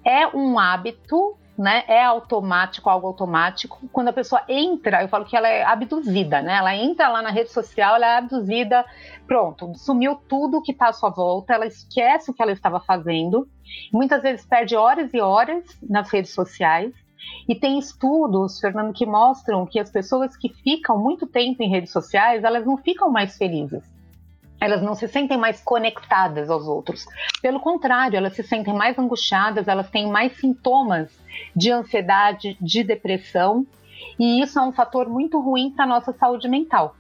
É 0.05 0.27
um 0.37 0.59
hábito, 0.59 1.37
né? 1.57 1.85
É 1.87 2.05
automático, 2.05 2.91
algo 2.91 3.07
automático. 3.07 3.79
Quando 3.93 4.09
a 4.09 4.13
pessoa 4.13 4.43
entra, 4.49 5.03
eu 5.03 5.09
falo 5.09 5.25
que 5.25 5.37
ela 5.37 5.49
é 5.49 5.63
abduzida, 5.63 6.43
né? 6.43 6.57
Ela 6.57 6.75
entra 6.75 7.09
lá 7.09 7.23
na 7.23 7.31
rede 7.31 7.51
social, 7.51 7.95
ela 7.95 8.07
é 8.07 8.19
abduzida, 8.19 8.85
pronto, 9.27 9.73
sumiu 9.77 10.17
tudo 10.29 10.61
que 10.61 10.73
está 10.73 10.89
à 10.89 10.93
sua 10.93 11.11
volta, 11.11 11.55
ela 11.55 11.67
esquece 11.67 12.31
o 12.31 12.35
que 12.35 12.43
ela 12.43 12.53
estava 12.53 12.81
fazendo. 12.81 13.49
Muitas 13.93 14.23
vezes 14.23 14.45
perde 14.45 14.77
horas 14.77 15.15
e 15.15 15.21
horas 15.21 15.65
nas 15.89 16.11
redes 16.11 16.33
sociais 16.33 16.93
e 17.49 17.55
tem 17.55 17.79
estudos, 17.79 18.59
Fernando, 18.59 18.93
que 18.93 19.05
mostram 19.05 19.67
que 19.67 19.79
as 19.79 19.91
pessoas 19.91 20.37
que 20.37 20.49
ficam 20.49 20.99
muito 20.99 21.27
tempo 21.27 21.63
em 21.63 21.69
redes 21.69 21.93
sociais, 21.93 22.43
elas 22.43 22.65
não 22.65 22.77
ficam 22.77 23.11
mais 23.11 23.37
felizes. 23.37 23.83
Elas 24.61 24.81
não 24.81 24.95
se 24.95 25.07
sentem 25.09 25.37
mais 25.37 25.61
conectadas 25.61 26.49
aos 26.49 26.67
outros. 26.67 27.05
Pelo 27.43 27.61
contrário, 27.61 28.17
elas 28.17 28.35
se 28.35 28.43
sentem 28.43 28.73
mais 28.73 28.99
angustiadas, 28.99 29.69
elas 29.69 29.91
têm 29.91 30.09
mais 30.09 30.37
sintomas 30.39 31.11
de 31.55 31.71
ansiedade, 31.71 32.57
de 32.61 32.83
depressão, 32.83 33.67
e 34.19 34.41
isso 34.41 34.59
é 34.59 34.63
um 34.63 34.73
fator 34.73 35.09
muito 35.09 35.39
ruim 35.41 35.71
para 35.71 35.85
a 35.85 35.89
nossa 35.89 36.13
saúde 36.13 36.49
mental. 36.49 36.97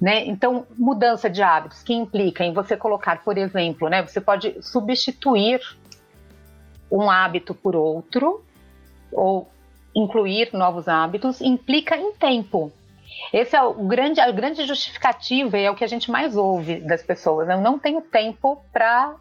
Né? 0.00 0.26
Então, 0.26 0.66
mudança 0.76 1.30
de 1.30 1.42
hábitos 1.42 1.82
que 1.82 1.94
implica 1.94 2.44
em 2.44 2.52
você 2.52 2.76
colocar, 2.76 3.22
por 3.22 3.38
exemplo, 3.38 3.88
né, 3.88 4.02
você 4.02 4.20
pode 4.20 4.60
substituir 4.60 5.60
um 6.90 7.10
hábito 7.10 7.54
por 7.54 7.74
outro, 7.74 8.44
ou 9.10 9.48
incluir 9.96 10.50
novos 10.52 10.86
hábitos 10.86 11.40
implica 11.40 11.96
em 11.96 12.12
tempo. 12.12 12.70
Esse 13.32 13.56
é 13.56 13.62
o 13.62 13.72
grande, 13.72 14.20
a 14.20 14.30
grande 14.30 14.66
justificativa 14.66 15.58
e 15.58 15.64
é 15.64 15.70
o 15.70 15.74
que 15.74 15.84
a 15.84 15.88
gente 15.88 16.10
mais 16.10 16.36
ouve 16.36 16.80
das 16.80 17.02
pessoas. 17.02 17.48
Eu 17.48 17.60
não 17.60 17.78
tenho 17.78 18.02
tempo 18.02 18.62
para 18.70 19.16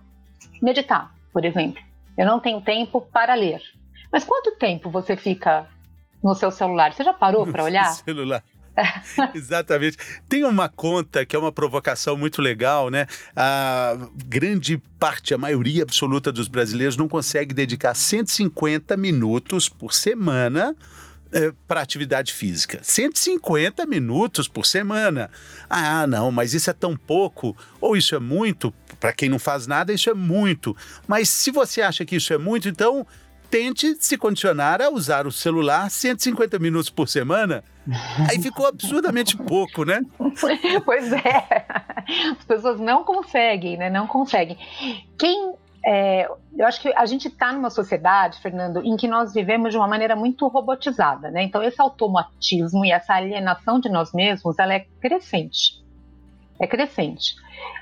meditar, 0.62 1.16
por 1.32 1.46
exemplo. 1.46 1.82
Eu 2.18 2.26
não 2.26 2.40
tenho 2.40 2.60
tempo 2.60 3.00
para 3.02 3.34
ler. 3.34 3.62
Mas 4.12 4.26
quanto 4.26 4.58
tempo 4.58 4.90
você 4.90 5.16
fica 5.16 5.66
no 6.22 6.36
seu 6.36 6.52
celular? 6.52 6.94
Você 6.94 7.04
já 7.04 7.14
parou 7.14 7.48
para 7.48 7.64
olhar? 7.64 7.86
celular. 7.94 8.44
Exatamente. 9.34 9.98
Tem 10.28 10.44
uma 10.44 10.70
conta 10.70 11.26
que 11.26 11.36
é 11.36 11.40
uma 11.40 11.52
provocação 11.52 12.18
muito 12.18 12.42
legal, 12.42 12.90
né? 12.90 13.08
A 13.36 13.98
grande 14.26 14.82
parte, 15.00 15.34
a 15.34 15.38
maioria 15.38 15.84
absoluta 15.84 16.32
dos 16.32 16.48
brasileiros 16.48 16.98
não 16.98 17.08
consegue 17.08 17.54
dedicar 17.54 17.94
150 17.94 18.96
minutos 18.98 19.70
por 19.70 19.94
semana 19.94 20.76
é, 21.32 21.52
para 21.68 21.82
atividade 21.82 22.34
física. 22.34 22.80
150 22.82 23.86
minutos 23.86 24.48
por 24.48 24.66
semana. 24.66 25.30
Ah, 25.70 26.08
não, 26.08 26.32
mas 26.32 26.54
isso 26.54 26.70
é 26.70 26.74
tão 26.74 26.96
pouco, 26.96 27.56
ou 27.82 27.98
isso 27.98 28.16
é 28.16 28.20
muito. 28.20 28.74
Para 29.00 29.14
quem 29.14 29.28
não 29.28 29.40
faz 29.40 29.68
nada, 29.68 29.92
isso 29.92 30.10
é 30.10 30.14
muito. 30.14 30.76
Mas 31.08 31.30
se 31.30 31.52
você 31.52 31.82
acha 31.82 32.06
que 32.06 32.16
isso 32.16 32.34
é 32.34 32.38
muito, 32.38 32.70
então 32.70 33.06
tente 33.50 33.96
se 34.00 34.18
condicionar 34.18 34.82
a 34.82 34.90
usar 34.90 35.26
o 35.28 35.32
celular 35.32 35.90
150 35.90 36.60
minutos 36.60 36.90
por 36.90 37.08
semana. 37.08 37.64
Aí 38.30 38.42
ficou 38.42 38.68
absurdamente 38.68 39.38
pouco, 39.38 39.86
né? 39.86 40.02
Pois 40.84 41.12
é. 41.12 41.66
As 42.38 42.46
pessoas 42.46 42.80
não 42.80 43.04
conseguem, 43.04 43.78
né? 43.78 43.90
Não 43.90 44.08
conseguem. 44.08 44.58
Quem 45.18 45.54
é, 45.86 46.28
eu 46.58 46.66
acho 46.66 46.82
que 46.82 46.92
a 46.96 47.06
gente 47.06 47.28
está 47.28 47.54
numa 47.54 47.70
sociedade, 47.70 48.40
Fernando, 48.42 48.84
em 48.84 48.98
que 48.98 49.08
nós 49.08 49.34
vivemos 49.34 49.72
de 49.72 49.78
uma 49.78 49.88
maneira 49.88 50.16
muito 50.16 50.48
robotizada, 50.48 51.30
né? 51.30 51.44
Então 51.44 51.62
esse 51.62 51.80
automatismo 51.80 52.84
e 52.84 52.92
essa 52.92 53.14
alienação 53.14 53.80
de 53.80 53.88
nós 53.88 54.12
mesmos, 54.12 54.58
ela 54.58 54.74
é 54.74 54.88
crescente. 55.00 55.84
É 56.60 56.66
crescente. 56.66 57.36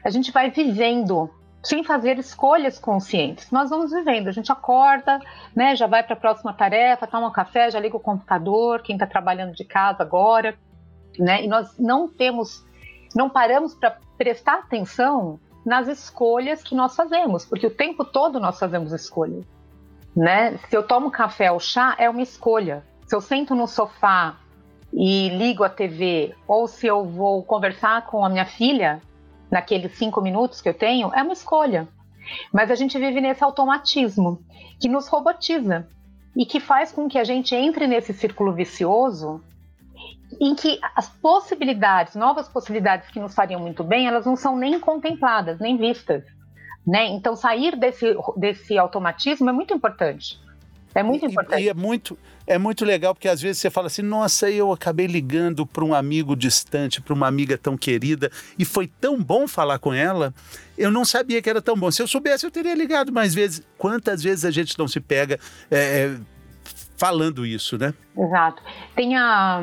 A 0.03 0.09
gente 0.09 0.31
vai 0.31 0.51
vivendo 0.51 1.29
sem 1.63 1.83
fazer 1.83 2.19
escolhas 2.19 2.77
conscientes. 2.77 3.49
Nós 3.49 3.69
vamos 3.69 3.91
vivendo, 3.91 4.27
a 4.27 4.31
gente 4.31 4.51
acorda, 4.51 5.19
né, 5.55 5.75
já 5.75 5.87
vai 5.87 6.03
para 6.03 6.13
a 6.13 6.19
próxima 6.19 6.53
tarefa, 6.53 7.07
toma 7.07 7.27
um 7.27 7.31
café, 7.31 7.71
já 7.71 7.79
liga 7.79 7.95
o 7.95 8.01
computador, 8.01 8.81
quem 8.81 8.95
está 8.95 9.07
trabalhando 9.07 9.53
de 9.53 9.63
casa 9.63 10.03
agora, 10.03 10.57
né, 11.17 11.43
e 11.43 11.47
nós 11.47 11.79
não 11.79 12.07
temos, 12.07 12.65
não 13.15 13.29
paramos 13.29 13.73
para 13.73 13.97
prestar 14.17 14.55
atenção 14.55 15.39
nas 15.65 15.87
escolhas 15.87 16.61
que 16.61 16.75
nós 16.75 16.95
fazemos, 16.95 17.45
porque 17.45 17.65
o 17.65 17.73
tempo 17.73 18.03
todo 18.03 18.39
nós 18.39 18.59
fazemos 18.59 18.91
escolhas, 18.91 19.45
né? 20.13 20.57
Se 20.69 20.75
eu 20.75 20.83
tomo 20.83 21.09
café 21.09 21.49
ou 21.51 21.59
chá, 21.59 21.95
é 21.97 22.09
uma 22.09 22.21
escolha. 22.21 22.83
Se 23.07 23.15
eu 23.15 23.21
sento 23.21 23.55
no 23.55 23.65
sofá 23.65 24.35
e 24.91 25.29
ligo 25.29 25.63
a 25.63 25.69
TV, 25.69 26.35
ou 26.47 26.67
se 26.67 26.85
eu 26.85 27.05
vou 27.05 27.41
conversar 27.43 28.05
com 28.05 28.23
a 28.25 28.29
minha 28.29 28.45
filha 28.45 29.01
naqueles 29.53 29.95
cinco 29.95 30.19
minutos 30.19 30.61
que 30.61 30.67
eu 30.67 30.73
tenho, 30.73 31.13
é 31.13 31.21
uma 31.21 31.33
escolha. 31.33 31.87
Mas 32.51 32.71
a 32.71 32.75
gente 32.75 32.97
vive 32.97 33.21
nesse 33.21 33.43
automatismo 33.43 34.41
que 34.79 34.89
nos 34.89 35.07
robotiza 35.07 35.87
e 36.35 36.43
que 36.43 36.59
faz 36.59 36.91
com 36.91 37.07
que 37.07 37.19
a 37.19 37.23
gente 37.23 37.53
entre 37.53 37.85
nesse 37.85 38.13
círculo 38.13 38.51
vicioso 38.51 39.39
em 40.41 40.55
que 40.55 40.79
as 40.95 41.07
possibilidades, 41.07 42.15
novas 42.15 42.49
possibilidades 42.49 43.07
que 43.11 43.19
nos 43.19 43.35
fariam 43.35 43.61
muito 43.61 43.83
bem, 43.83 44.07
elas 44.07 44.25
não 44.25 44.35
são 44.35 44.57
nem 44.57 44.79
contempladas, 44.79 45.59
nem 45.59 45.77
vistas. 45.77 46.23
Né? 46.85 47.05
Então, 47.09 47.35
sair 47.35 47.75
desse, 47.75 48.17
desse 48.35 48.75
automatismo 48.75 49.47
é 49.47 49.53
muito 49.53 49.71
importante. 49.71 50.39
É 50.95 51.01
muito 51.01 51.25
importante. 51.25 51.61
E, 51.61 51.65
e, 51.65 51.69
é 51.69 51.73
muito, 51.73 52.17
é 52.45 52.57
muito 52.57 52.85
legal 52.85 53.13
porque 53.13 53.27
às 53.27 53.41
vezes 53.41 53.59
você 53.59 53.69
fala 53.69 53.87
assim: 53.87 54.01
nossa, 54.01 54.49
eu 54.49 54.71
acabei 54.71 55.07
ligando 55.07 55.65
para 55.65 55.83
um 55.83 55.93
amigo 55.93 56.35
distante, 56.35 57.01
para 57.01 57.13
uma 57.13 57.27
amiga 57.27 57.57
tão 57.57 57.77
querida, 57.77 58.31
e 58.57 58.65
foi 58.65 58.87
tão 58.87 59.21
bom 59.21 59.47
falar 59.47 59.79
com 59.79 59.93
ela. 59.93 60.33
Eu 60.77 60.91
não 60.91 61.05
sabia 61.05 61.41
que 61.41 61.49
era 61.49 61.61
tão 61.61 61.75
bom. 61.75 61.91
Se 61.91 62.01
eu 62.01 62.07
soubesse, 62.07 62.45
eu 62.45 62.51
teria 62.51 62.75
ligado 62.75 63.11
mais 63.11 63.33
vezes. 63.33 63.63
Quantas 63.77 64.23
vezes 64.23 64.45
a 64.45 64.51
gente 64.51 64.77
não 64.77 64.87
se 64.87 64.99
pega 64.99 65.39
é, 65.69 65.77
é, 65.77 66.17
falando 66.97 67.45
isso, 67.45 67.77
né? 67.77 67.93
Exato. 68.17 68.61
Tem 68.95 69.15
a. 69.17 69.59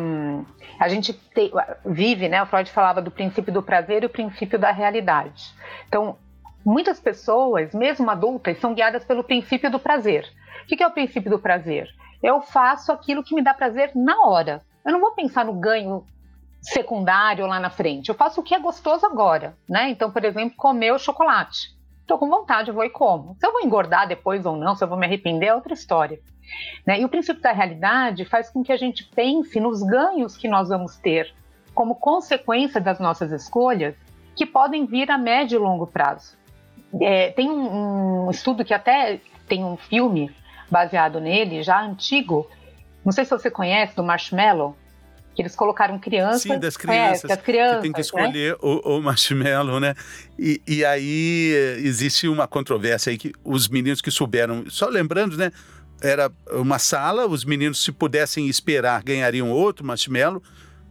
A 0.78 0.88
gente 0.88 1.12
te, 1.12 1.52
vive, 1.84 2.28
né? 2.28 2.42
O 2.42 2.46
Freud 2.46 2.70
falava 2.70 3.02
do 3.02 3.10
princípio 3.10 3.52
do 3.52 3.62
prazer 3.62 4.02
e 4.02 4.06
o 4.06 4.10
princípio 4.10 4.58
da 4.58 4.72
realidade. 4.72 5.54
Então, 5.86 6.16
muitas 6.64 7.00
pessoas, 7.00 7.74
mesmo 7.74 8.10
adultas, 8.10 8.58
são 8.58 8.74
guiadas 8.74 9.04
pelo 9.04 9.24
princípio 9.24 9.70
do 9.70 9.78
prazer. 9.78 10.26
O 10.62 10.66
que 10.66 10.82
é 10.82 10.86
o 10.86 10.92
princípio 10.92 11.30
do 11.30 11.38
prazer? 11.38 11.88
Eu 12.22 12.40
faço 12.40 12.92
aquilo 12.92 13.22
que 13.22 13.34
me 13.34 13.42
dá 13.42 13.54
prazer 13.54 13.92
na 13.94 14.26
hora. 14.26 14.62
Eu 14.84 14.92
não 14.92 15.00
vou 15.00 15.12
pensar 15.12 15.44
no 15.44 15.54
ganho 15.54 16.04
secundário 16.60 17.46
lá 17.46 17.58
na 17.58 17.70
frente. 17.70 18.08
Eu 18.08 18.14
faço 18.14 18.40
o 18.40 18.44
que 18.44 18.54
é 18.54 18.58
gostoso 18.58 19.06
agora, 19.06 19.56
né? 19.68 19.90
Então, 19.90 20.10
por 20.10 20.24
exemplo, 20.24 20.56
comer 20.56 20.92
o 20.92 20.98
chocolate. 20.98 21.74
Estou 22.00 22.18
com 22.18 22.28
vontade, 22.28 22.72
vou 22.72 22.84
e 22.84 22.90
como. 22.90 23.36
Se 23.38 23.46
eu 23.46 23.52
vou 23.52 23.62
engordar 23.62 24.06
depois 24.06 24.44
ou 24.44 24.56
não, 24.56 24.74
se 24.74 24.84
eu 24.84 24.88
vou 24.88 24.98
me 24.98 25.06
arrepender, 25.06 25.46
é 25.46 25.54
outra 25.54 25.72
história. 25.72 26.20
Né? 26.86 27.00
E 27.00 27.04
o 27.04 27.08
princípio 27.08 27.40
da 27.40 27.52
realidade 27.52 28.24
faz 28.24 28.50
com 28.50 28.62
que 28.62 28.72
a 28.72 28.76
gente 28.76 29.04
pense 29.04 29.60
nos 29.60 29.82
ganhos 29.82 30.36
que 30.36 30.48
nós 30.48 30.68
vamos 30.68 30.96
ter 30.96 31.32
como 31.74 31.94
consequência 31.94 32.80
das 32.80 32.98
nossas 32.98 33.30
escolhas, 33.30 33.94
que 34.34 34.44
podem 34.44 34.86
vir 34.86 35.10
a 35.10 35.16
médio 35.16 35.56
e 35.56 35.62
longo 35.62 35.86
prazo. 35.86 36.36
É, 37.00 37.30
tem 37.30 37.48
um, 37.48 38.26
um 38.26 38.30
estudo 38.30 38.64
que 38.64 38.74
até 38.74 39.20
tem 39.46 39.64
um 39.64 39.76
filme 39.76 40.30
baseado 40.70 41.20
nele, 41.20 41.62
já 41.62 41.80
antigo. 41.82 42.48
Não 43.04 43.12
sei 43.12 43.24
se 43.24 43.30
você 43.30 43.50
conhece, 43.50 43.94
do 43.96 44.02
Marshmallow, 44.02 44.76
que 45.34 45.42
eles 45.42 45.54
colocaram 45.54 45.98
crianças. 45.98 46.42
Sim, 46.42 46.58
das 46.58 46.76
crianças. 46.76 47.24
É, 47.24 47.28
das 47.28 47.42
crianças 47.42 47.76
que 47.76 47.82
tem 47.82 47.92
que 47.92 47.98
né? 47.98 48.02
escolher 48.02 48.52
né? 48.52 48.58
o, 48.60 48.96
o, 48.96 49.02
marshmallow, 49.02 49.80
né? 49.80 49.94
E, 50.38 50.60
e 50.66 50.84
aí 50.84 51.52
existe 51.78 52.28
uma 52.28 52.46
controvérsia 52.46 53.10
aí 53.10 53.18
que 53.18 53.32
os 53.44 53.68
meninos 53.68 54.00
que 54.00 54.10
souberam, 54.10 54.64
só 54.68 54.88
lembrando, 54.88 55.36
né? 55.36 55.50
Era 56.02 56.32
uma 56.52 56.78
sala, 56.78 57.26
os 57.26 57.44
meninos, 57.44 57.82
se 57.84 57.92
pudessem 57.92 58.48
esperar, 58.48 59.02
ganhariam 59.02 59.50
outro 59.50 59.84
marshmallow, 59.84 60.42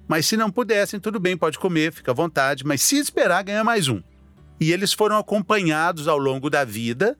mas 0.07 0.25
se 0.27 0.37
não 0.37 0.51
pudessem, 0.51 0.99
tudo 0.99 1.19
bem, 1.19 1.35
pode 1.35 1.57
comer, 1.57 1.91
fica 1.91 2.11
à 2.11 2.13
vontade, 2.13 2.63
mas 2.65 2.81
se 2.81 2.97
esperar, 2.97 3.43
ganha 3.43 3.63
mais 3.63 3.87
um. 3.87 4.01
E 4.59 4.71
eles 4.71 4.93
foram 4.93 5.17
acompanhados 5.17 6.07
ao 6.07 6.17
longo 6.17 6.49
da 6.49 6.63
vida 6.63 7.17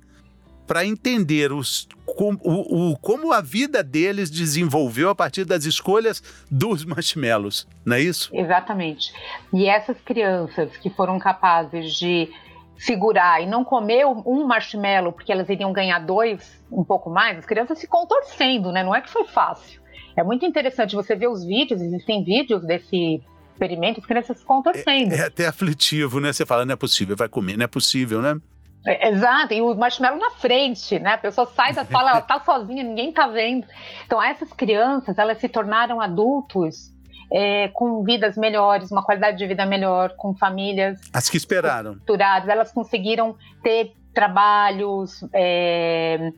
para 0.67 0.85
entender 0.85 1.51
os, 1.51 1.87
com, 2.05 2.37
o, 2.43 2.91
o, 2.91 2.97
como 2.97 3.33
a 3.33 3.41
vida 3.41 3.81
deles 3.83 4.29
desenvolveu 4.29 5.09
a 5.09 5.15
partir 5.15 5.43
das 5.43 5.65
escolhas 5.65 6.21
dos 6.51 6.85
marshmallows, 6.85 7.67
não 7.83 7.95
é 7.95 8.01
isso? 8.01 8.29
Exatamente. 8.31 9.11
E 9.51 9.67
essas 9.67 9.99
crianças 10.01 10.77
que 10.77 10.91
foram 10.91 11.17
capazes 11.17 11.93
de 11.93 12.29
segurar 12.77 13.41
e 13.41 13.47
não 13.47 13.65
comer 13.65 14.05
um 14.05 14.45
marshmallow 14.45 15.11
porque 15.11 15.31
elas 15.31 15.49
iriam 15.49 15.73
ganhar 15.73 15.99
dois, 15.99 16.63
um 16.71 16.83
pouco 16.83 17.09
mais, 17.09 17.39
as 17.39 17.45
crianças 17.45 17.79
se 17.79 17.87
contorcendo, 17.87 18.71
né? 18.71 18.83
Não 18.83 18.93
é 18.93 19.01
que 19.01 19.09
foi 19.09 19.25
fácil. 19.25 19.81
É 20.15 20.23
muito 20.23 20.45
interessante 20.45 20.95
você 20.95 21.15
ver 21.15 21.29
os 21.29 21.43
vídeos, 21.43 21.81
existem 21.81 22.23
vídeos 22.23 22.63
desse 22.63 23.23
experimento, 23.59 23.99
as 23.99 24.05
crianças 24.05 24.37
se 24.37 24.45
contorcendo. 24.45 25.13
É, 25.13 25.19
é 25.19 25.25
até 25.25 25.47
aflitivo, 25.47 26.19
né? 26.19 26.31
Você 26.31 26.45
fala, 26.45 26.65
não 26.65 26.73
é 26.73 26.77
possível, 26.77 27.15
vai 27.15 27.27
comer, 27.27 27.57
não 27.57 27.65
é 27.65 27.67
possível, 27.67 28.21
né? 28.21 28.39
É, 28.85 29.09
exato, 29.09 29.53
e 29.53 29.61
o 29.61 29.75
marshmallow 29.75 30.17
na 30.17 30.31
frente, 30.31 30.97
né? 30.99 31.13
A 31.13 31.17
pessoa 31.17 31.45
sai 31.53 31.73
da 31.73 31.83
sala, 31.83 32.11
ela 32.11 32.21
tá 32.21 32.39
sozinha, 32.45 32.83
ninguém 32.83 33.11
tá 33.11 33.27
vendo. 33.27 33.67
Então, 34.05 34.23
essas 34.23 34.53
crianças, 34.53 35.17
elas 35.17 35.37
se 35.39 35.49
tornaram 35.49 35.99
adultos 35.99 36.91
é, 37.31 37.67
com 37.69 38.03
vidas 38.03 38.37
melhores, 38.37 38.89
uma 38.89 39.03
qualidade 39.03 39.37
de 39.37 39.45
vida 39.45 39.65
melhor, 39.65 40.13
com 40.15 40.33
famílias. 40.33 40.99
As 41.13 41.29
que 41.29 41.37
esperaram. 41.37 41.91
Estruturadas, 41.91 42.47
elas 42.47 42.71
conseguiram 42.71 43.35
ter 43.61 43.93
trabalhos 44.13 45.23
é, 45.33 46.31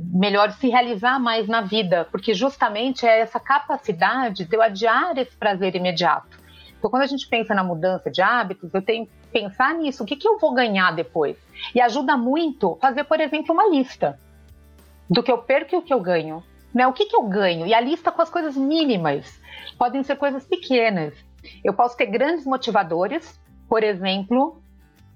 melhores, 0.00 0.56
se 0.56 0.68
realizar 0.68 1.18
mais 1.18 1.46
na 1.46 1.60
vida, 1.60 2.08
porque 2.10 2.32
justamente 2.32 3.06
é 3.06 3.20
essa 3.20 3.38
capacidade 3.38 4.46
de 4.46 4.56
eu 4.56 4.62
adiar 4.62 5.16
esse 5.18 5.36
prazer 5.36 5.74
imediato. 5.76 6.41
Então, 6.82 6.90
quando 6.90 7.04
a 7.04 7.06
gente 7.06 7.28
pensa 7.28 7.54
na 7.54 7.62
mudança 7.62 8.10
de 8.10 8.20
hábitos, 8.20 8.74
eu 8.74 8.82
tenho 8.82 9.06
que 9.06 9.12
pensar 9.30 9.72
nisso. 9.72 10.02
O 10.02 10.06
que, 10.06 10.16
que 10.16 10.26
eu 10.26 10.36
vou 10.40 10.52
ganhar 10.52 10.90
depois? 10.90 11.36
E 11.72 11.80
ajuda 11.80 12.16
muito 12.16 12.76
fazer, 12.80 13.04
por 13.04 13.20
exemplo, 13.20 13.54
uma 13.54 13.68
lista 13.68 14.18
do 15.08 15.22
que 15.22 15.30
eu 15.30 15.38
perco 15.38 15.76
e 15.76 15.78
o 15.78 15.82
que 15.82 15.94
eu 15.94 16.00
ganho. 16.00 16.42
Né? 16.74 16.84
O 16.88 16.92
que, 16.92 17.06
que 17.06 17.14
eu 17.14 17.22
ganho? 17.22 17.68
E 17.68 17.72
a 17.72 17.80
lista 17.80 18.10
com 18.10 18.20
as 18.20 18.28
coisas 18.28 18.56
mínimas. 18.56 19.40
Podem 19.78 20.02
ser 20.02 20.16
coisas 20.16 20.44
pequenas. 20.44 21.14
Eu 21.62 21.72
posso 21.72 21.96
ter 21.96 22.06
grandes 22.06 22.44
motivadores. 22.44 23.40
Por 23.68 23.84
exemplo, 23.84 24.60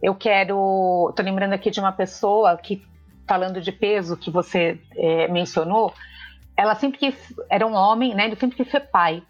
eu 0.01 0.15
quero. 0.15 1.09
Estou 1.11 1.25
lembrando 1.25 1.55
aqui 1.55 1.69
de 1.69 1.81
uma 1.81 1.91
pessoa 1.91 2.57
que, 2.57 2.87
falando 3.27 3.61
de 3.61 3.73
peso, 3.73 4.17
que 4.17 4.31
você 4.31 4.81
é, 4.95 5.27
mencionou, 5.27 5.93
ela 6.57 6.77
sempre 6.77 6.99
quis. 7.01 7.35
Era 7.51 7.67
um 7.67 7.75
homem, 7.75 8.15
né? 8.15 8.27
Ele 8.27 8.37
sempre 8.37 8.57
quis 8.57 8.71
ser 8.71 8.89
pai. 8.89 9.21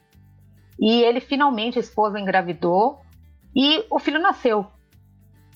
E 0.79 1.03
ele 1.03 1.21
finalmente, 1.21 1.79
a 1.79 1.81
esposa 1.81 2.21
engravidou 2.21 3.01
e 3.55 3.85
o 3.91 3.99
filho 3.99 4.21
nasceu. 4.21 4.67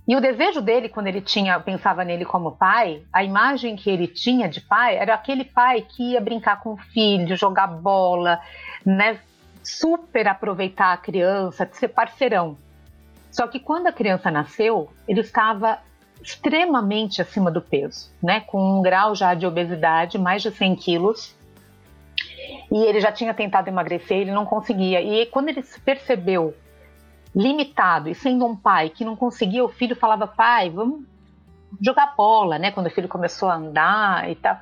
E 0.09 0.17
o 0.17 0.21
desejo 0.21 0.61
dele, 0.61 0.89
quando 0.89 1.07
ele 1.07 1.21
tinha 1.21 1.61
pensava 1.61 2.05
nele 2.05 2.25
como 2.25 2.57
pai, 2.57 3.03
a 3.13 3.23
imagem 3.23 3.77
que 3.77 3.89
ele 3.89 4.09
tinha 4.09 4.49
de 4.49 4.61
pai 4.61 4.97
era 4.97 5.15
aquele 5.15 5.45
pai 5.45 5.83
que 5.83 6.13
ia 6.13 6.21
brincar 6.21 6.61
com 6.61 6.73
o 6.73 6.77
filho, 6.77 7.37
jogar 7.37 7.69
bola, 7.69 8.41
né? 8.85 9.21
Super 9.63 10.27
aproveitar 10.27 10.93
a 10.93 10.97
criança, 10.97 11.69
ser 11.73 11.89
parceirão. 11.89 12.57
Só 13.31 13.47
que 13.47 13.61
quando 13.61 13.87
a 13.87 13.93
criança 13.93 14.31
nasceu, 14.31 14.91
ele 15.07 15.21
estava 15.21 15.79
extremamente 16.21 17.23
acima 17.23 17.51
do 17.51 17.63
peso, 17.63 18.11
né? 18.23 18.41
Com 18.41 18.79
um 18.79 18.83
grau 18.83 19.15
já 19.15 19.35
de 19.35 19.47
obesidade, 19.47 20.19
mais 20.19 20.43
de 20.43 20.51
100 20.51 20.77
quilos. 20.77 21.37
E 22.71 22.85
ele 22.85 23.01
já 23.01 23.13
tinha 23.13 23.35
tentado 23.35 23.69
emagrecer, 23.69 24.19
ele 24.19 24.33
não 24.33 24.45
conseguia. 24.45 25.01
E 25.01 25.27
quando 25.27 25.49
ele 25.49 25.63
se 25.63 25.81
percebeu 25.81 26.55
limitado 27.35 28.09
e 28.09 28.15
sendo 28.15 28.45
um 28.45 28.57
pai 28.57 28.91
que 28.91 29.05
não 29.05 29.17
conseguia, 29.17 29.65
o 29.65 29.69
filho 29.69 29.97
falava: 29.97 30.27
pai, 30.27 30.71
vamos 30.71 31.05
jogar 31.81 32.15
bola, 32.17 32.59
né? 32.59 32.71
Quando 32.71 32.87
o 32.87 32.91
filho 32.91 33.09
começou 33.09 33.49
a 33.49 33.57
andar 33.57 34.31
e 34.31 34.35
tal. 34.35 34.59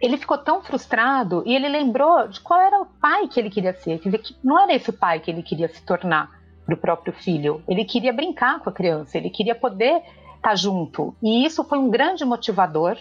Ele 0.00 0.16
ficou 0.16 0.38
tão 0.38 0.62
frustrado 0.62 1.42
e 1.44 1.54
ele 1.54 1.68
lembrou 1.68 2.28
de 2.28 2.40
qual 2.40 2.60
era 2.60 2.80
o 2.80 2.86
pai 2.86 3.26
que 3.26 3.40
ele 3.40 3.50
queria 3.50 3.74
ser. 3.74 3.98
Quer 3.98 4.10
dizer, 4.10 4.18
que 4.18 4.36
não 4.44 4.60
era 4.60 4.72
esse 4.72 4.92
pai 4.92 5.18
que 5.18 5.28
ele 5.28 5.42
queria 5.42 5.68
se 5.68 5.84
tornar 5.84 6.30
para 6.64 6.74
o 6.74 6.78
próprio 6.78 7.12
filho. 7.12 7.62
Ele 7.66 7.84
queria 7.84 8.12
brincar 8.12 8.60
com 8.60 8.70
a 8.70 8.72
criança, 8.72 9.18
ele 9.18 9.28
queria 9.28 9.56
poder 9.56 9.96
estar 10.36 10.50
tá 10.50 10.54
junto. 10.54 11.16
E 11.20 11.44
isso 11.44 11.64
foi 11.64 11.78
um 11.78 11.90
grande 11.90 12.24
motivador, 12.24 12.96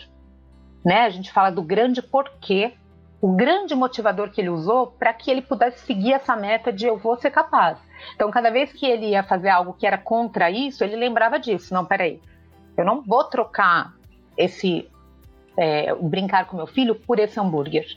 né? 0.84 1.02
A 1.02 1.10
gente 1.10 1.32
fala 1.32 1.52
do 1.52 1.62
grande 1.62 2.02
porquê 2.02 2.74
o 3.20 3.36
grande 3.36 3.74
motivador 3.74 4.30
que 4.30 4.40
ele 4.40 4.50
usou 4.50 4.88
para 4.88 5.14
que 5.14 5.32
ele 5.32 5.42
pudesse 5.42 5.80
seguir 5.86 6.14
essa 6.14 6.36
meta 6.36 6.72
de 6.72 6.86
eu 6.86 6.98
vou 6.98 7.18
ser 7.18 7.32
capaz. 7.32 7.80
Então, 8.16 8.30
cada 8.30 8.52
vez 8.52 8.72
que 8.72 8.86
ele 8.86 9.08
ia 9.08 9.24
fazer 9.24 9.50
algo 9.50 9.74
que 9.74 9.88
era 9.88 9.98
contra 9.98 10.52
isso, 10.52 10.84
ele 10.84 10.96
lembrava 10.96 11.40
disso. 11.40 11.74
Não, 11.74 11.84
peraí, 11.84 12.22
eu 12.78 12.86
não 12.86 13.02
vou 13.02 13.24
trocar 13.24 13.94
esse 14.38 14.88
é, 15.58 15.94
brincar 15.96 16.46
com 16.46 16.58
meu 16.58 16.68
filho 16.68 16.94
por 16.94 17.18
esse 17.18 17.40
hambúrguer. 17.40 17.88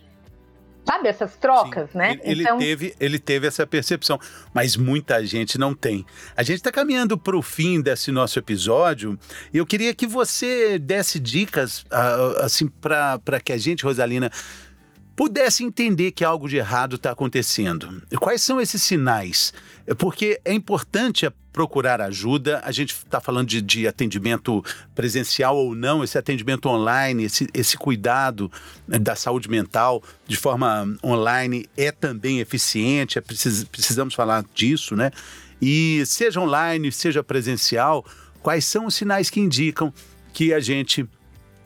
Sabe, 0.83 1.09
essas 1.09 1.37
trocas, 1.37 1.91
Sim, 1.91 1.99
né? 1.99 2.19
Ele, 2.23 2.43
então... 2.43 2.59
teve, 2.59 2.95
ele 2.99 3.19
teve 3.19 3.47
essa 3.47 3.67
percepção, 3.67 4.19
mas 4.53 4.77
muita 4.77 5.25
gente 5.25 5.59
não 5.59 5.75
tem. 5.75 6.07
A 6.35 6.43
gente 6.43 6.57
está 6.57 6.73
caminhando 6.73 7.19
para 7.19 7.37
o 7.37 7.43
fim 7.43 7.83
desse 7.83 8.11
nosso 8.11 8.39
episódio 8.39 9.19
e 9.53 9.59
eu 9.59 9.67
queria 9.67 9.95
que 9.95 10.07
você 10.07 10.79
desse 10.79 11.21
dicas, 11.21 11.83
uh, 11.83 12.41
assim, 12.41 12.67
para 12.67 13.39
que 13.45 13.53
a 13.53 13.59
gente, 13.59 13.85
Rosalina, 13.85 14.31
pudesse 15.21 15.63
entender 15.63 16.13
que 16.13 16.25
algo 16.25 16.49
de 16.49 16.57
errado 16.57 16.97
está 16.97 17.11
acontecendo. 17.11 18.03
Quais 18.19 18.41
são 18.41 18.59
esses 18.59 18.83
sinais? 18.83 19.53
Porque 19.99 20.41
é 20.47 20.55
importante 20.55 21.31
procurar 21.53 22.01
ajuda. 22.01 22.63
A 22.65 22.73
gente 22.73 22.95
está 22.95 23.21
falando 23.21 23.47
de, 23.47 23.61
de, 23.61 23.87
atendimento 23.87 24.65
presencial 24.95 25.59
ou 25.59 25.75
não, 25.75 26.03
esse 26.03 26.17
atendimento 26.17 26.71
online, 26.71 27.25
esse, 27.25 27.47
esse 27.53 27.77
cuidado 27.77 28.51
né, 28.89 28.99
da 28.99 29.15
saúde 29.15 29.51
mental 29.51 30.03
de 30.27 30.39
forma 30.39 30.97
online 31.05 31.67
é 31.77 31.93
também 31.93 32.41
eficiente, 32.41 33.19
é 33.19 33.21
precis, 33.21 33.63
precisamos 33.65 34.15
falar 34.15 34.43
disso, 34.55 34.97
né? 34.97 35.11
E 35.61 36.03
seja 36.07 36.41
online, 36.41 36.91
seja 36.91 37.23
presencial, 37.23 38.07
quais 38.43 38.65
são 38.65 38.87
os 38.87 38.95
sinais 38.95 39.29
que 39.29 39.39
indicam 39.39 39.93
que 40.33 40.55
a 40.55 40.61
gente 40.61 41.07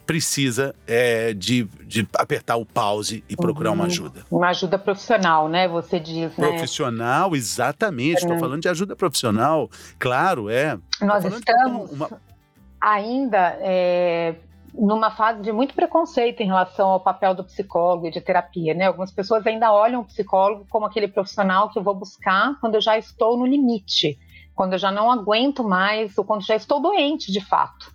precisa 0.07 0.75
é, 0.87 1.33
de, 1.33 1.65
de 1.87 2.07
apertar 2.17 2.57
o 2.57 2.67
pause 2.67 3.25
e 3.29 3.37
procurar 3.37 3.71
uhum. 3.71 3.77
uma 3.77 3.85
ajuda. 3.87 4.25
Uma 4.31 4.49
ajuda 4.49 4.79
profissional, 4.79 5.49
né? 5.49 5.67
Você 5.69 5.99
diz, 5.99 6.37
né? 6.37 6.49
Profissional, 6.49 7.35
exatamente. 7.35 8.19
Estou 8.19 8.39
falando 8.39 8.61
de 8.61 8.69
ajuda 8.69 8.95
profissional, 8.95 9.69
claro, 9.99 10.49
é. 10.49 10.79
Nós 11.01 11.25
estamos 11.25 11.91
uma... 11.91 12.11
ainda 12.81 13.57
é, 13.61 14.35
numa 14.75 15.11
fase 15.11 15.41
de 15.41 15.53
muito 15.53 15.75
preconceito 15.75 16.41
em 16.41 16.47
relação 16.47 16.91
ao 16.91 17.01
papel 17.01 17.35
do 17.35 17.45
psicólogo 17.45 18.07
e 18.07 18.11
de 18.11 18.21
terapia, 18.21 18.75
né? 18.75 18.87
Algumas 18.87 19.11
pessoas 19.11 19.47
ainda 19.47 19.73
olham 19.73 20.03
o 20.03 20.05
psicólogo 20.05 20.67
como 20.69 20.87
aquele 20.87 21.09
profissional 21.09 21.71
que 21.71 21.79
eu 21.79 21.83
vou 21.83 21.95
buscar 21.95 22.59
quando 22.61 22.75
eu 22.75 22.81
já 22.81 22.99
estou 22.99 23.39
no 23.39 23.47
limite, 23.47 24.19
quando 24.55 24.75
eu 24.75 24.79
já 24.79 24.93
não 24.93 25.11
aguento 25.11 25.65
mais 25.65 26.17
ou 26.19 26.25
quando 26.25 26.45
já 26.45 26.55
estou 26.55 26.81
doente 26.81 27.33
de 27.33 27.41
fato 27.41 27.94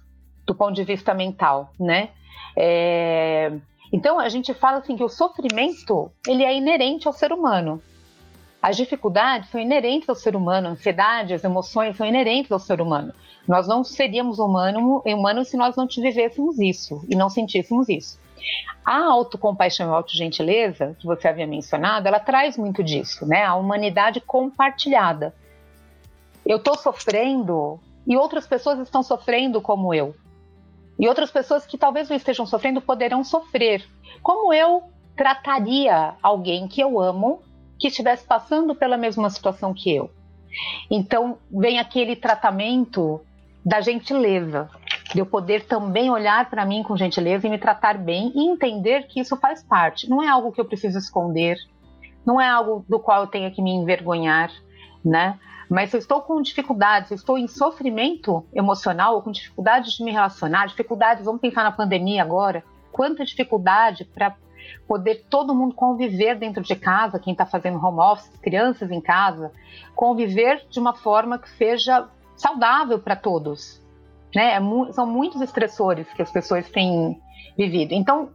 do 0.50 0.56
ponto 0.56 0.74
de 0.74 0.84
vista 0.84 1.14
mental, 1.14 1.72
né? 1.80 2.10
É... 2.58 3.52
Então 3.94 4.20
a 4.20 4.28
gente 4.30 4.52
fala 4.52 4.80
assim 4.80 4.98
que 4.98 5.04
o 5.04 5.10
sofrimento 5.10 6.12
ele 6.28 6.44
é 6.44 6.56
inerente 6.56 7.08
ao 7.08 7.14
ser 7.14 7.32
humano. 7.32 7.80
As 8.60 8.76
dificuldades 8.76 9.50
são 9.52 9.62
inerentes 9.62 10.10
ao 10.10 10.16
ser 10.16 10.36
humano, 10.36 10.68
a 10.68 10.72
ansiedade, 10.72 11.36
as 11.36 11.44
emoções 11.44 11.96
são 11.96 12.06
inerentes 12.06 12.52
ao 12.52 12.58
ser 12.58 12.82
humano. 12.82 13.14
Nós 13.48 13.68
não 13.68 13.84
seríamos 13.84 14.40
humano, 14.40 15.02
humanos 15.06 15.50
se 15.50 15.56
nós 15.56 15.76
não 15.76 15.86
vivêssemos 15.88 16.60
isso 16.60 17.06
e 17.08 17.16
não 17.16 17.30
sentíssemos 17.30 17.88
isso. 17.88 18.20
A 18.84 19.04
autocompaixão 19.06 19.88
e 19.88 19.92
a 19.92 19.96
autogentileza, 19.96 20.96
que 21.00 21.06
você 21.06 21.28
havia 21.28 21.46
mencionado, 21.46 22.08
ela 22.08 22.20
traz 22.20 22.58
muito 22.58 22.84
disso, 22.84 23.26
né? 23.26 23.44
A 23.44 23.56
humanidade 23.56 24.20
compartilhada. 24.20 25.34
Eu 26.46 26.58
estou 26.58 26.76
sofrendo 26.76 27.80
e 28.06 28.18
outras 28.18 28.48
pessoas 28.48 28.80
estão 28.80 29.04
sofrendo 29.04 29.62
como 29.62 29.94
eu. 29.94 30.16
E 31.00 31.08
outras 31.08 31.32
pessoas 31.32 31.66
que 31.66 31.78
talvez 31.78 32.10
não 32.10 32.18
estejam 32.18 32.46
sofrendo 32.46 32.82
poderão 32.82 33.24
sofrer. 33.24 33.88
Como 34.22 34.54
eu 34.54 34.84
trataria 35.16 36.16
alguém 36.22 36.68
que 36.68 36.82
eu 36.82 37.00
amo 37.00 37.42
que 37.80 37.88
estivesse 37.88 38.26
passando 38.26 38.76
pela 38.76 38.98
mesma 38.98 39.30
situação 39.30 39.74
que 39.74 39.96
eu? 39.96 40.12
Então, 40.92 41.38
vem 41.50 41.80
aquele 41.80 42.16
tratamento 42.16 43.22
da 43.64 43.82
gentileza, 43.82 44.70
de 45.14 45.20
eu 45.20 45.26
poder 45.26 45.66
também 45.66 46.10
olhar 46.10 46.50
para 46.50 46.66
mim 46.66 46.84
com 46.84 46.98
gentileza 46.98 47.48
e 47.48 47.50
me 47.50 47.58
tratar 47.58 47.98
bem 47.98 48.32
e 48.36 48.50
entender 48.50 49.08
que 49.08 49.20
isso 49.20 49.38
faz 49.38 49.64
parte. 49.64 50.10
Não 50.10 50.22
é 50.22 50.28
algo 50.28 50.52
que 50.52 50.60
eu 50.60 50.66
preciso 50.66 50.98
esconder, 50.98 51.58
não 52.26 52.40
é 52.40 52.50
algo 52.50 52.86
do 52.90 53.00
qual 53.00 53.22
eu 53.22 53.28
tenha 53.28 53.52
que 53.52 53.62
me 53.62 53.72
envergonhar, 53.72 54.52
né? 55.04 55.40
Mas 55.69 55.91
se 55.91 55.97
eu 55.97 55.99
estou 55.99 56.21
com 56.21 56.41
dificuldades, 56.41 57.10
se 57.10 57.13
estou 57.13 57.38
em 57.38 57.47
sofrimento 57.47 58.43
emocional 58.51 59.21
com 59.21 59.32
dificuldades 59.32 59.93
de 59.93 60.03
me 60.03 60.12
relacionar, 60.12 60.65
dificuldades, 60.65 61.23
vamos 61.23 61.39
pensar 61.39 61.63
na 61.63 61.71
pandemia 61.71 62.23
agora, 62.23 62.63
quanta 62.91 63.23
dificuldade 63.23 64.03
para 64.03 64.36
poder 64.88 65.25
todo 65.29 65.53
mundo 65.53 65.75
conviver 65.75 66.36
dentro 66.36 66.63
de 66.63 66.75
casa, 66.75 67.19
quem 67.19 67.34
está 67.34 67.45
fazendo 67.45 67.77
home 67.77 67.99
office, 67.99 68.36
crianças 68.41 68.89
em 68.89 68.99
casa, 68.99 69.51
conviver 69.95 70.65
de 70.69 70.79
uma 70.79 70.95
forma 70.95 71.38
que 71.38 71.49
seja 71.51 72.08
saudável 72.36 72.97
para 72.97 73.15
todos. 73.15 73.79
Né? 74.36 74.55
É 74.55 74.91
são 74.91 75.05
muitos 75.05 75.39
estressores 75.39 76.12
que 76.13 76.21
as 76.21 76.32
pessoas 76.32 76.67
têm 76.69 77.21
vivido. 77.55 77.93
Então, 77.93 78.29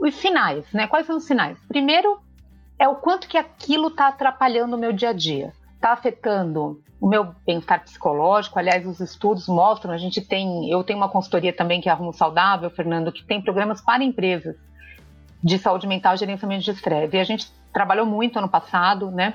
os 0.00 0.14
sinais, 0.16 0.70
né? 0.72 0.86
Quais 0.86 1.06
são 1.06 1.16
os 1.16 1.24
sinais? 1.24 1.58
Primeiro, 1.68 2.18
é 2.78 2.88
o 2.88 2.96
quanto 2.96 3.28
que 3.28 3.38
aquilo 3.38 3.88
está 3.88 4.08
atrapalhando 4.08 4.76
o 4.76 4.78
meu 4.78 4.92
dia 4.92 5.10
a 5.10 5.12
dia 5.12 5.52
está 5.84 5.92
afetando 5.92 6.82
o 6.98 7.06
meu 7.06 7.34
bem-estar 7.46 7.84
psicológico. 7.84 8.58
Aliás, 8.58 8.86
os 8.86 9.00
estudos 9.00 9.46
mostram, 9.46 9.92
a 9.92 9.98
gente 9.98 10.22
tem, 10.22 10.70
eu 10.70 10.82
tenho 10.82 10.98
uma 10.98 11.10
consultoria 11.10 11.52
também 11.52 11.78
que 11.78 11.90
é 11.90 11.92
a 11.92 11.94
Rumo 11.94 12.14
Saudável, 12.14 12.70
Fernando, 12.70 13.12
que 13.12 13.22
tem 13.22 13.42
programas 13.42 13.82
para 13.82 14.02
empresas 14.02 14.56
de 15.42 15.58
saúde 15.58 15.86
mental 15.86 16.14
e 16.14 16.16
gerenciamento 16.16 16.64
de 16.64 16.70
estresse. 16.70 17.14
E 17.14 17.20
a 17.20 17.24
gente 17.24 17.52
trabalhou 17.70 18.06
muito 18.06 18.38
ano 18.38 18.48
passado, 18.48 19.10
né? 19.10 19.34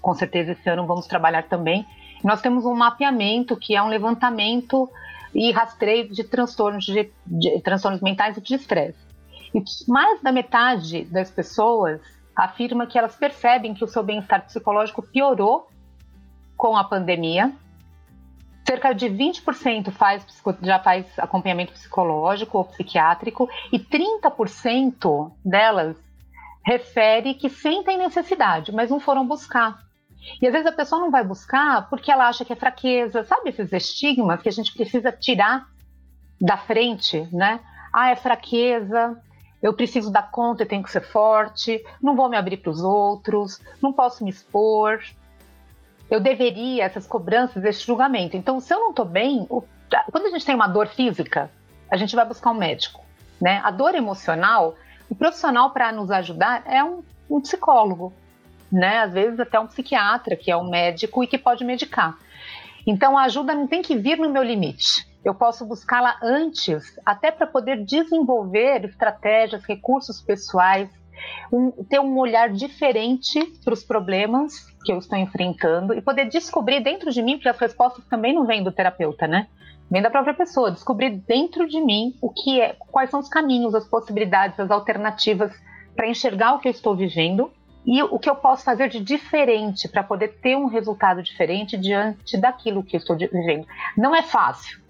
Com 0.00 0.12
certeza 0.12 0.52
esse 0.52 0.68
ano 0.68 0.84
vamos 0.88 1.06
trabalhar 1.06 1.44
também. 1.44 1.86
Nós 2.24 2.40
temos 2.40 2.64
um 2.64 2.74
mapeamento 2.74 3.56
que 3.56 3.76
é 3.76 3.82
um 3.82 3.88
levantamento 3.88 4.90
e 5.32 5.52
rastreio 5.52 6.08
de 6.08 6.24
transtornos, 6.24 6.84
de, 6.84 7.12
de 7.24 7.60
transtornos 7.60 8.00
mentais 8.00 8.36
e 8.36 8.40
de 8.40 8.54
estresse. 8.56 8.98
E 9.54 9.62
mais 9.86 10.20
da 10.20 10.32
metade 10.32 11.04
das 11.04 11.30
pessoas 11.30 12.00
afirma 12.34 12.86
que 12.86 12.98
elas 12.98 13.14
percebem 13.14 13.72
que 13.72 13.84
o 13.84 13.88
seu 13.88 14.02
bem-estar 14.02 14.44
psicológico 14.44 15.00
piorou 15.00 15.68
com 16.56 16.76
a 16.76 16.84
pandemia. 16.84 17.52
Cerca 18.66 18.92
de 18.92 19.06
20% 19.06 19.92
faz, 19.92 20.26
já 20.62 20.78
faz 20.80 21.06
acompanhamento 21.18 21.72
psicológico 21.72 22.58
ou 22.58 22.64
psiquiátrico 22.64 23.48
e 23.72 23.78
30% 23.78 25.32
delas 25.44 25.96
refere 26.64 27.34
que 27.34 27.48
sentem 27.48 27.96
necessidade, 27.96 28.72
mas 28.72 28.90
não 28.90 28.98
foram 28.98 29.26
buscar. 29.26 29.86
E 30.42 30.46
às 30.46 30.52
vezes 30.52 30.66
a 30.66 30.72
pessoa 30.72 31.00
não 31.00 31.12
vai 31.12 31.22
buscar 31.22 31.88
porque 31.88 32.10
ela 32.10 32.26
acha 32.26 32.44
que 32.44 32.52
é 32.52 32.56
fraqueza, 32.56 33.22
sabe 33.22 33.50
esses 33.50 33.72
estigmas 33.72 34.42
que 34.42 34.48
a 34.48 34.52
gente 34.52 34.74
precisa 34.74 35.12
tirar 35.12 35.68
da 36.40 36.56
frente, 36.56 37.28
né? 37.32 37.60
Ah, 37.92 38.10
é 38.10 38.16
fraqueza, 38.16 39.16
eu 39.62 39.72
preciso 39.72 40.10
dar 40.10 40.30
conta, 40.30 40.64
eu 40.64 40.68
tenho 40.68 40.82
que 40.82 40.90
ser 40.90 41.02
forte, 41.02 41.82
não 42.02 42.16
vou 42.16 42.28
me 42.28 42.36
abrir 42.36 42.56
para 42.56 42.70
os 42.70 42.82
outros, 42.82 43.60
não 43.80 43.92
posso 43.92 44.24
me 44.24 44.30
expor 44.30 45.00
eu 46.10 46.20
deveria, 46.20 46.84
essas 46.84 47.06
cobranças, 47.06 47.64
esse 47.64 47.84
julgamento. 47.84 48.36
Então, 48.36 48.60
se 48.60 48.72
eu 48.72 48.80
não 48.80 48.90
estou 48.90 49.04
bem, 49.04 49.46
o, 49.50 49.62
quando 50.10 50.26
a 50.26 50.30
gente 50.30 50.46
tem 50.46 50.54
uma 50.54 50.68
dor 50.68 50.88
física, 50.88 51.50
a 51.90 51.96
gente 51.96 52.14
vai 52.14 52.24
buscar 52.24 52.50
um 52.50 52.54
médico. 52.54 53.04
Né? 53.40 53.60
A 53.64 53.70
dor 53.70 53.94
emocional, 53.94 54.76
o 55.10 55.14
profissional 55.14 55.70
para 55.70 55.92
nos 55.92 56.10
ajudar 56.10 56.62
é 56.66 56.82
um, 56.82 57.02
um 57.28 57.40
psicólogo, 57.40 58.12
né? 58.70 58.98
às 58.98 59.12
vezes 59.12 59.40
até 59.40 59.58
um 59.58 59.66
psiquiatra, 59.66 60.36
que 60.36 60.50
é 60.50 60.56
um 60.56 60.68
médico 60.68 61.22
e 61.22 61.26
que 61.26 61.38
pode 61.38 61.64
medicar. 61.64 62.16
Então, 62.86 63.18
a 63.18 63.24
ajuda 63.24 63.52
não 63.52 63.66
tem 63.66 63.82
que 63.82 63.96
vir 63.96 64.16
no 64.16 64.30
meu 64.30 64.44
limite. 64.44 65.04
Eu 65.24 65.34
posso 65.34 65.66
buscá-la 65.66 66.16
antes, 66.22 66.96
até 67.04 67.32
para 67.32 67.48
poder 67.48 67.84
desenvolver 67.84 68.84
estratégias, 68.84 69.64
recursos 69.64 70.20
pessoais, 70.20 70.88
um, 71.52 71.70
ter 71.84 72.00
um 72.00 72.18
olhar 72.18 72.50
diferente 72.50 73.44
para 73.64 73.74
os 73.74 73.84
problemas 73.84 74.66
que 74.84 74.92
eu 74.92 74.98
estou 74.98 75.18
enfrentando 75.18 75.94
e 75.94 76.00
poder 76.00 76.28
descobrir 76.28 76.80
dentro 76.80 77.10
de 77.10 77.22
mim, 77.22 77.36
porque 77.36 77.48
as 77.48 77.58
respostas 77.58 78.04
também 78.06 78.34
não 78.34 78.46
vêm 78.46 78.62
do 78.62 78.72
terapeuta, 78.72 79.26
né? 79.26 79.48
Vem 79.90 80.02
da 80.02 80.10
própria 80.10 80.34
pessoa, 80.34 80.70
descobrir 80.70 81.10
dentro 81.10 81.68
de 81.68 81.80
mim 81.80 82.14
o 82.20 82.30
que 82.30 82.60
é, 82.60 82.74
quais 82.90 83.10
são 83.10 83.20
os 83.20 83.28
caminhos, 83.28 83.74
as 83.74 83.86
possibilidades, 83.86 84.58
as 84.58 84.70
alternativas 84.70 85.52
para 85.94 86.08
enxergar 86.08 86.54
o 86.54 86.58
que 86.58 86.68
eu 86.68 86.72
estou 86.72 86.96
vivendo 86.96 87.50
e 87.86 88.02
o 88.02 88.18
que 88.18 88.28
eu 88.28 88.34
posso 88.34 88.64
fazer 88.64 88.88
de 88.88 88.98
diferente 88.98 89.88
para 89.88 90.02
poder 90.02 90.40
ter 90.42 90.56
um 90.56 90.66
resultado 90.66 91.22
diferente 91.22 91.76
diante 91.76 92.36
daquilo 92.36 92.82
que 92.82 92.96
eu 92.96 92.98
estou 92.98 93.16
vivendo. 93.16 93.64
Não 93.96 94.14
é 94.14 94.22
fácil. 94.22 94.85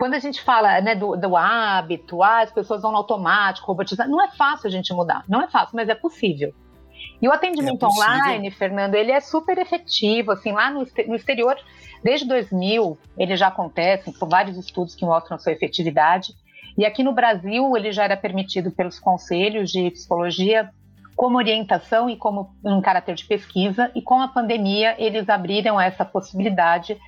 Quando 0.00 0.14
a 0.14 0.18
gente 0.18 0.40
fala 0.40 0.80
né, 0.80 0.94
do, 0.94 1.14
do 1.14 1.36
hábito, 1.36 2.22
ah, 2.22 2.40
as 2.40 2.50
pessoas 2.50 2.80
vão 2.80 2.90
no 2.90 2.96
automático, 2.96 3.66
robotizar, 3.66 4.08
não 4.08 4.18
é 4.24 4.30
fácil 4.30 4.66
a 4.66 4.70
gente 4.70 4.94
mudar. 4.94 5.24
Não 5.28 5.42
é 5.42 5.46
fácil, 5.46 5.76
mas 5.76 5.90
é 5.90 5.94
possível. 5.94 6.54
E 7.20 7.28
o 7.28 7.30
atendimento 7.30 7.84
é 7.84 7.86
online, 7.86 8.50
Fernando, 8.50 8.94
ele 8.94 9.12
é 9.12 9.20
super 9.20 9.58
efetivo, 9.58 10.32
assim, 10.32 10.52
lá 10.52 10.70
no, 10.70 10.86
no 11.06 11.14
exterior, 11.14 11.54
desde 12.02 12.26
2000, 12.26 12.96
ele 13.18 13.36
já 13.36 13.48
acontece, 13.48 14.10
com 14.18 14.26
vários 14.26 14.56
estudos 14.56 14.94
que 14.94 15.04
mostram 15.04 15.38
sua 15.38 15.52
efetividade. 15.52 16.32
E 16.78 16.86
aqui 16.86 17.02
no 17.02 17.12
Brasil, 17.12 17.76
ele 17.76 17.92
já 17.92 18.04
era 18.04 18.16
permitido 18.16 18.70
pelos 18.70 18.98
conselhos 18.98 19.70
de 19.70 19.90
psicologia 19.90 20.70
como 21.14 21.36
orientação 21.36 22.08
e 22.08 22.16
como 22.16 22.56
um 22.64 22.80
caráter 22.80 23.16
de 23.16 23.26
pesquisa, 23.26 23.90
e 23.94 24.00
com 24.00 24.18
a 24.22 24.28
pandemia, 24.28 24.96
eles 24.98 25.28
abriram 25.28 25.78
essa 25.78 26.06
possibilidade 26.06 26.98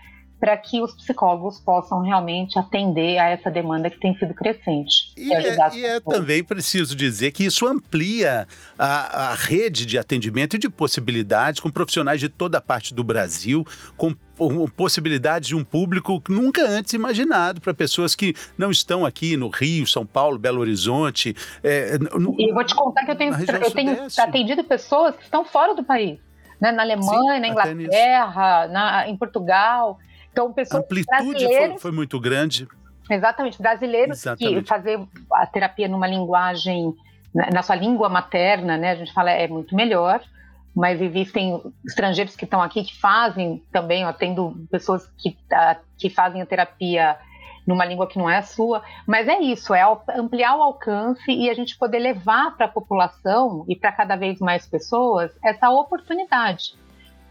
para 0.42 0.56
que 0.56 0.82
os 0.82 0.92
psicólogos 0.92 1.60
possam 1.60 2.00
realmente 2.00 2.58
atender 2.58 3.16
a 3.16 3.28
essa 3.28 3.48
demanda 3.48 3.88
que 3.88 4.00
tem 4.00 4.12
sido 4.18 4.34
crescente. 4.34 5.12
E, 5.16 5.32
é, 5.32 5.56
e 5.72 5.84
é 5.84 6.00
também 6.00 6.42
preciso 6.42 6.96
dizer 6.96 7.30
que 7.30 7.44
isso 7.44 7.64
amplia 7.64 8.48
a, 8.76 9.30
a 9.30 9.34
rede 9.36 9.86
de 9.86 9.96
atendimento 9.96 10.56
e 10.56 10.58
de 10.58 10.68
possibilidades 10.68 11.60
com 11.60 11.70
profissionais 11.70 12.18
de 12.18 12.28
toda 12.28 12.58
a 12.58 12.60
parte 12.60 12.92
do 12.92 13.04
Brasil, 13.04 13.64
com 13.96 14.16
possibilidades 14.76 15.46
de 15.46 15.54
um 15.54 15.62
público 15.62 16.20
nunca 16.28 16.68
antes 16.68 16.92
imaginado 16.92 17.60
para 17.60 17.72
pessoas 17.72 18.16
que 18.16 18.34
não 18.58 18.72
estão 18.72 19.06
aqui 19.06 19.36
no 19.36 19.48
Rio, 19.48 19.86
São 19.86 20.04
Paulo, 20.04 20.40
Belo 20.40 20.60
Horizonte. 20.60 21.36
É, 21.62 21.96
no, 21.98 22.34
e 22.36 22.50
eu 22.50 22.54
vou 22.54 22.64
te 22.64 22.74
contar 22.74 23.04
que 23.04 23.12
eu 23.12 23.16
tenho, 23.16 23.32
eu 23.32 23.70
tenho 23.70 23.96
atendido 24.18 24.64
pessoas 24.64 25.14
que 25.14 25.22
estão 25.22 25.44
fora 25.44 25.72
do 25.72 25.84
país, 25.84 26.18
né? 26.60 26.72
na 26.72 26.82
Alemanha, 26.82 27.34
Sim, 27.34 27.40
na 27.40 27.46
Inglaterra, 27.46 28.66
na, 28.66 29.08
em 29.08 29.16
Portugal. 29.16 30.00
Então, 30.32 30.52
pessoas 30.52 30.82
a 30.82 30.84
amplitude 30.84 31.44
foi, 31.44 31.78
foi, 31.78 31.92
muito 31.92 32.18
grande. 32.18 32.66
Exatamente, 33.08 33.60
brasileiros 33.60 34.18
Exatamente. 34.18 34.62
que 34.62 34.68
fazer 34.68 34.98
a 35.32 35.46
terapia 35.46 35.86
numa 35.86 36.06
linguagem, 36.06 36.94
na 37.34 37.62
sua 37.62 37.76
língua 37.76 38.08
materna, 38.08 38.76
né, 38.76 38.92
a 38.92 38.96
gente 38.96 39.12
fala 39.12 39.30
é 39.30 39.46
muito 39.46 39.74
melhor, 39.74 40.22
mas 40.74 41.00
existem 41.00 41.60
estrangeiros 41.86 42.34
que 42.34 42.44
estão 42.44 42.62
aqui 42.62 42.82
que 42.82 42.98
fazem 42.98 43.62
também, 43.70 44.06
ó, 44.06 44.12
tendo 44.12 44.66
pessoas 44.70 45.06
que, 45.18 45.30
uh, 45.30 45.78
que 45.98 46.08
fazem 46.08 46.40
a 46.40 46.46
terapia 46.46 47.16
numa 47.66 47.84
língua 47.84 48.08
que 48.08 48.18
não 48.18 48.28
é 48.28 48.38
a 48.38 48.42
sua, 48.42 48.82
mas 49.06 49.28
é 49.28 49.38
isso, 49.38 49.74
é 49.74 49.82
ampliar 50.16 50.56
o 50.56 50.62
alcance 50.62 51.30
e 51.30 51.48
a 51.48 51.54
gente 51.54 51.78
poder 51.78 51.98
levar 51.98 52.56
para 52.56 52.66
a 52.66 52.68
população 52.68 53.64
e 53.68 53.76
para 53.76 53.92
cada 53.92 54.16
vez 54.16 54.40
mais 54.40 54.66
pessoas 54.66 55.30
essa 55.44 55.70
oportunidade 55.70 56.74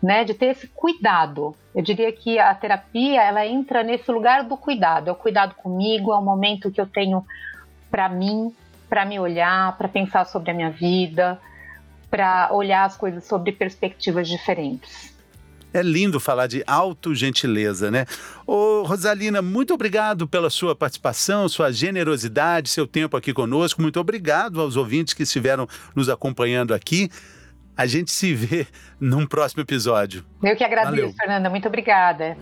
né, 0.01 0.23
de 0.23 0.33
ter 0.33 0.47
esse 0.47 0.67
cuidado. 0.67 1.55
Eu 1.75 1.81
diria 1.81 2.11
que 2.11 2.39
a 2.39 2.53
terapia 2.55 3.21
ela 3.21 3.45
entra 3.45 3.83
nesse 3.83 4.11
lugar 4.11 4.43
do 4.43 4.57
cuidado, 4.57 5.09
é 5.09 5.11
o 5.11 5.15
cuidado 5.15 5.55
comigo, 5.55 6.11
é 6.11 6.17
o 6.17 6.21
momento 6.21 6.71
que 6.71 6.81
eu 6.81 6.87
tenho 6.87 7.25
para 7.89 8.09
mim, 8.09 8.53
para 8.89 9.05
me 9.05 9.19
olhar, 9.19 9.77
para 9.77 9.87
pensar 9.87 10.25
sobre 10.25 10.51
a 10.51 10.53
minha 10.53 10.71
vida, 10.71 11.39
para 12.09 12.49
olhar 12.51 12.85
as 12.85 12.97
coisas 12.97 13.23
sobre 13.25 13.51
perspectivas 13.51 14.27
diferentes. 14.27 15.11
É 15.73 15.81
lindo 15.81 16.19
falar 16.19 16.47
de 16.47 16.61
autogentileza, 16.67 17.89
né? 17.89 18.05
Ô, 18.45 18.83
Rosalina, 18.83 19.41
muito 19.41 19.73
obrigado 19.73 20.27
pela 20.27 20.49
sua 20.49 20.75
participação, 20.75 21.47
sua 21.47 21.71
generosidade, 21.71 22.67
seu 22.67 22.85
tempo 22.85 23.15
aqui 23.15 23.33
conosco. 23.33 23.81
Muito 23.81 23.97
obrigado 23.97 24.59
aos 24.59 24.75
ouvintes 24.75 25.13
que 25.13 25.23
estiveram 25.23 25.65
nos 25.95 26.09
acompanhando 26.09 26.73
aqui. 26.73 27.09
A 27.75 27.85
gente 27.85 28.11
se 28.11 28.33
vê 28.33 28.67
num 28.99 29.25
próximo 29.25 29.61
episódio. 29.61 30.25
Eu 30.43 30.55
que 30.55 30.63
agradeço, 30.63 30.91
Valeu. 30.95 31.13
Fernanda. 31.13 31.49
Muito 31.49 31.67
obrigada. 31.67 32.37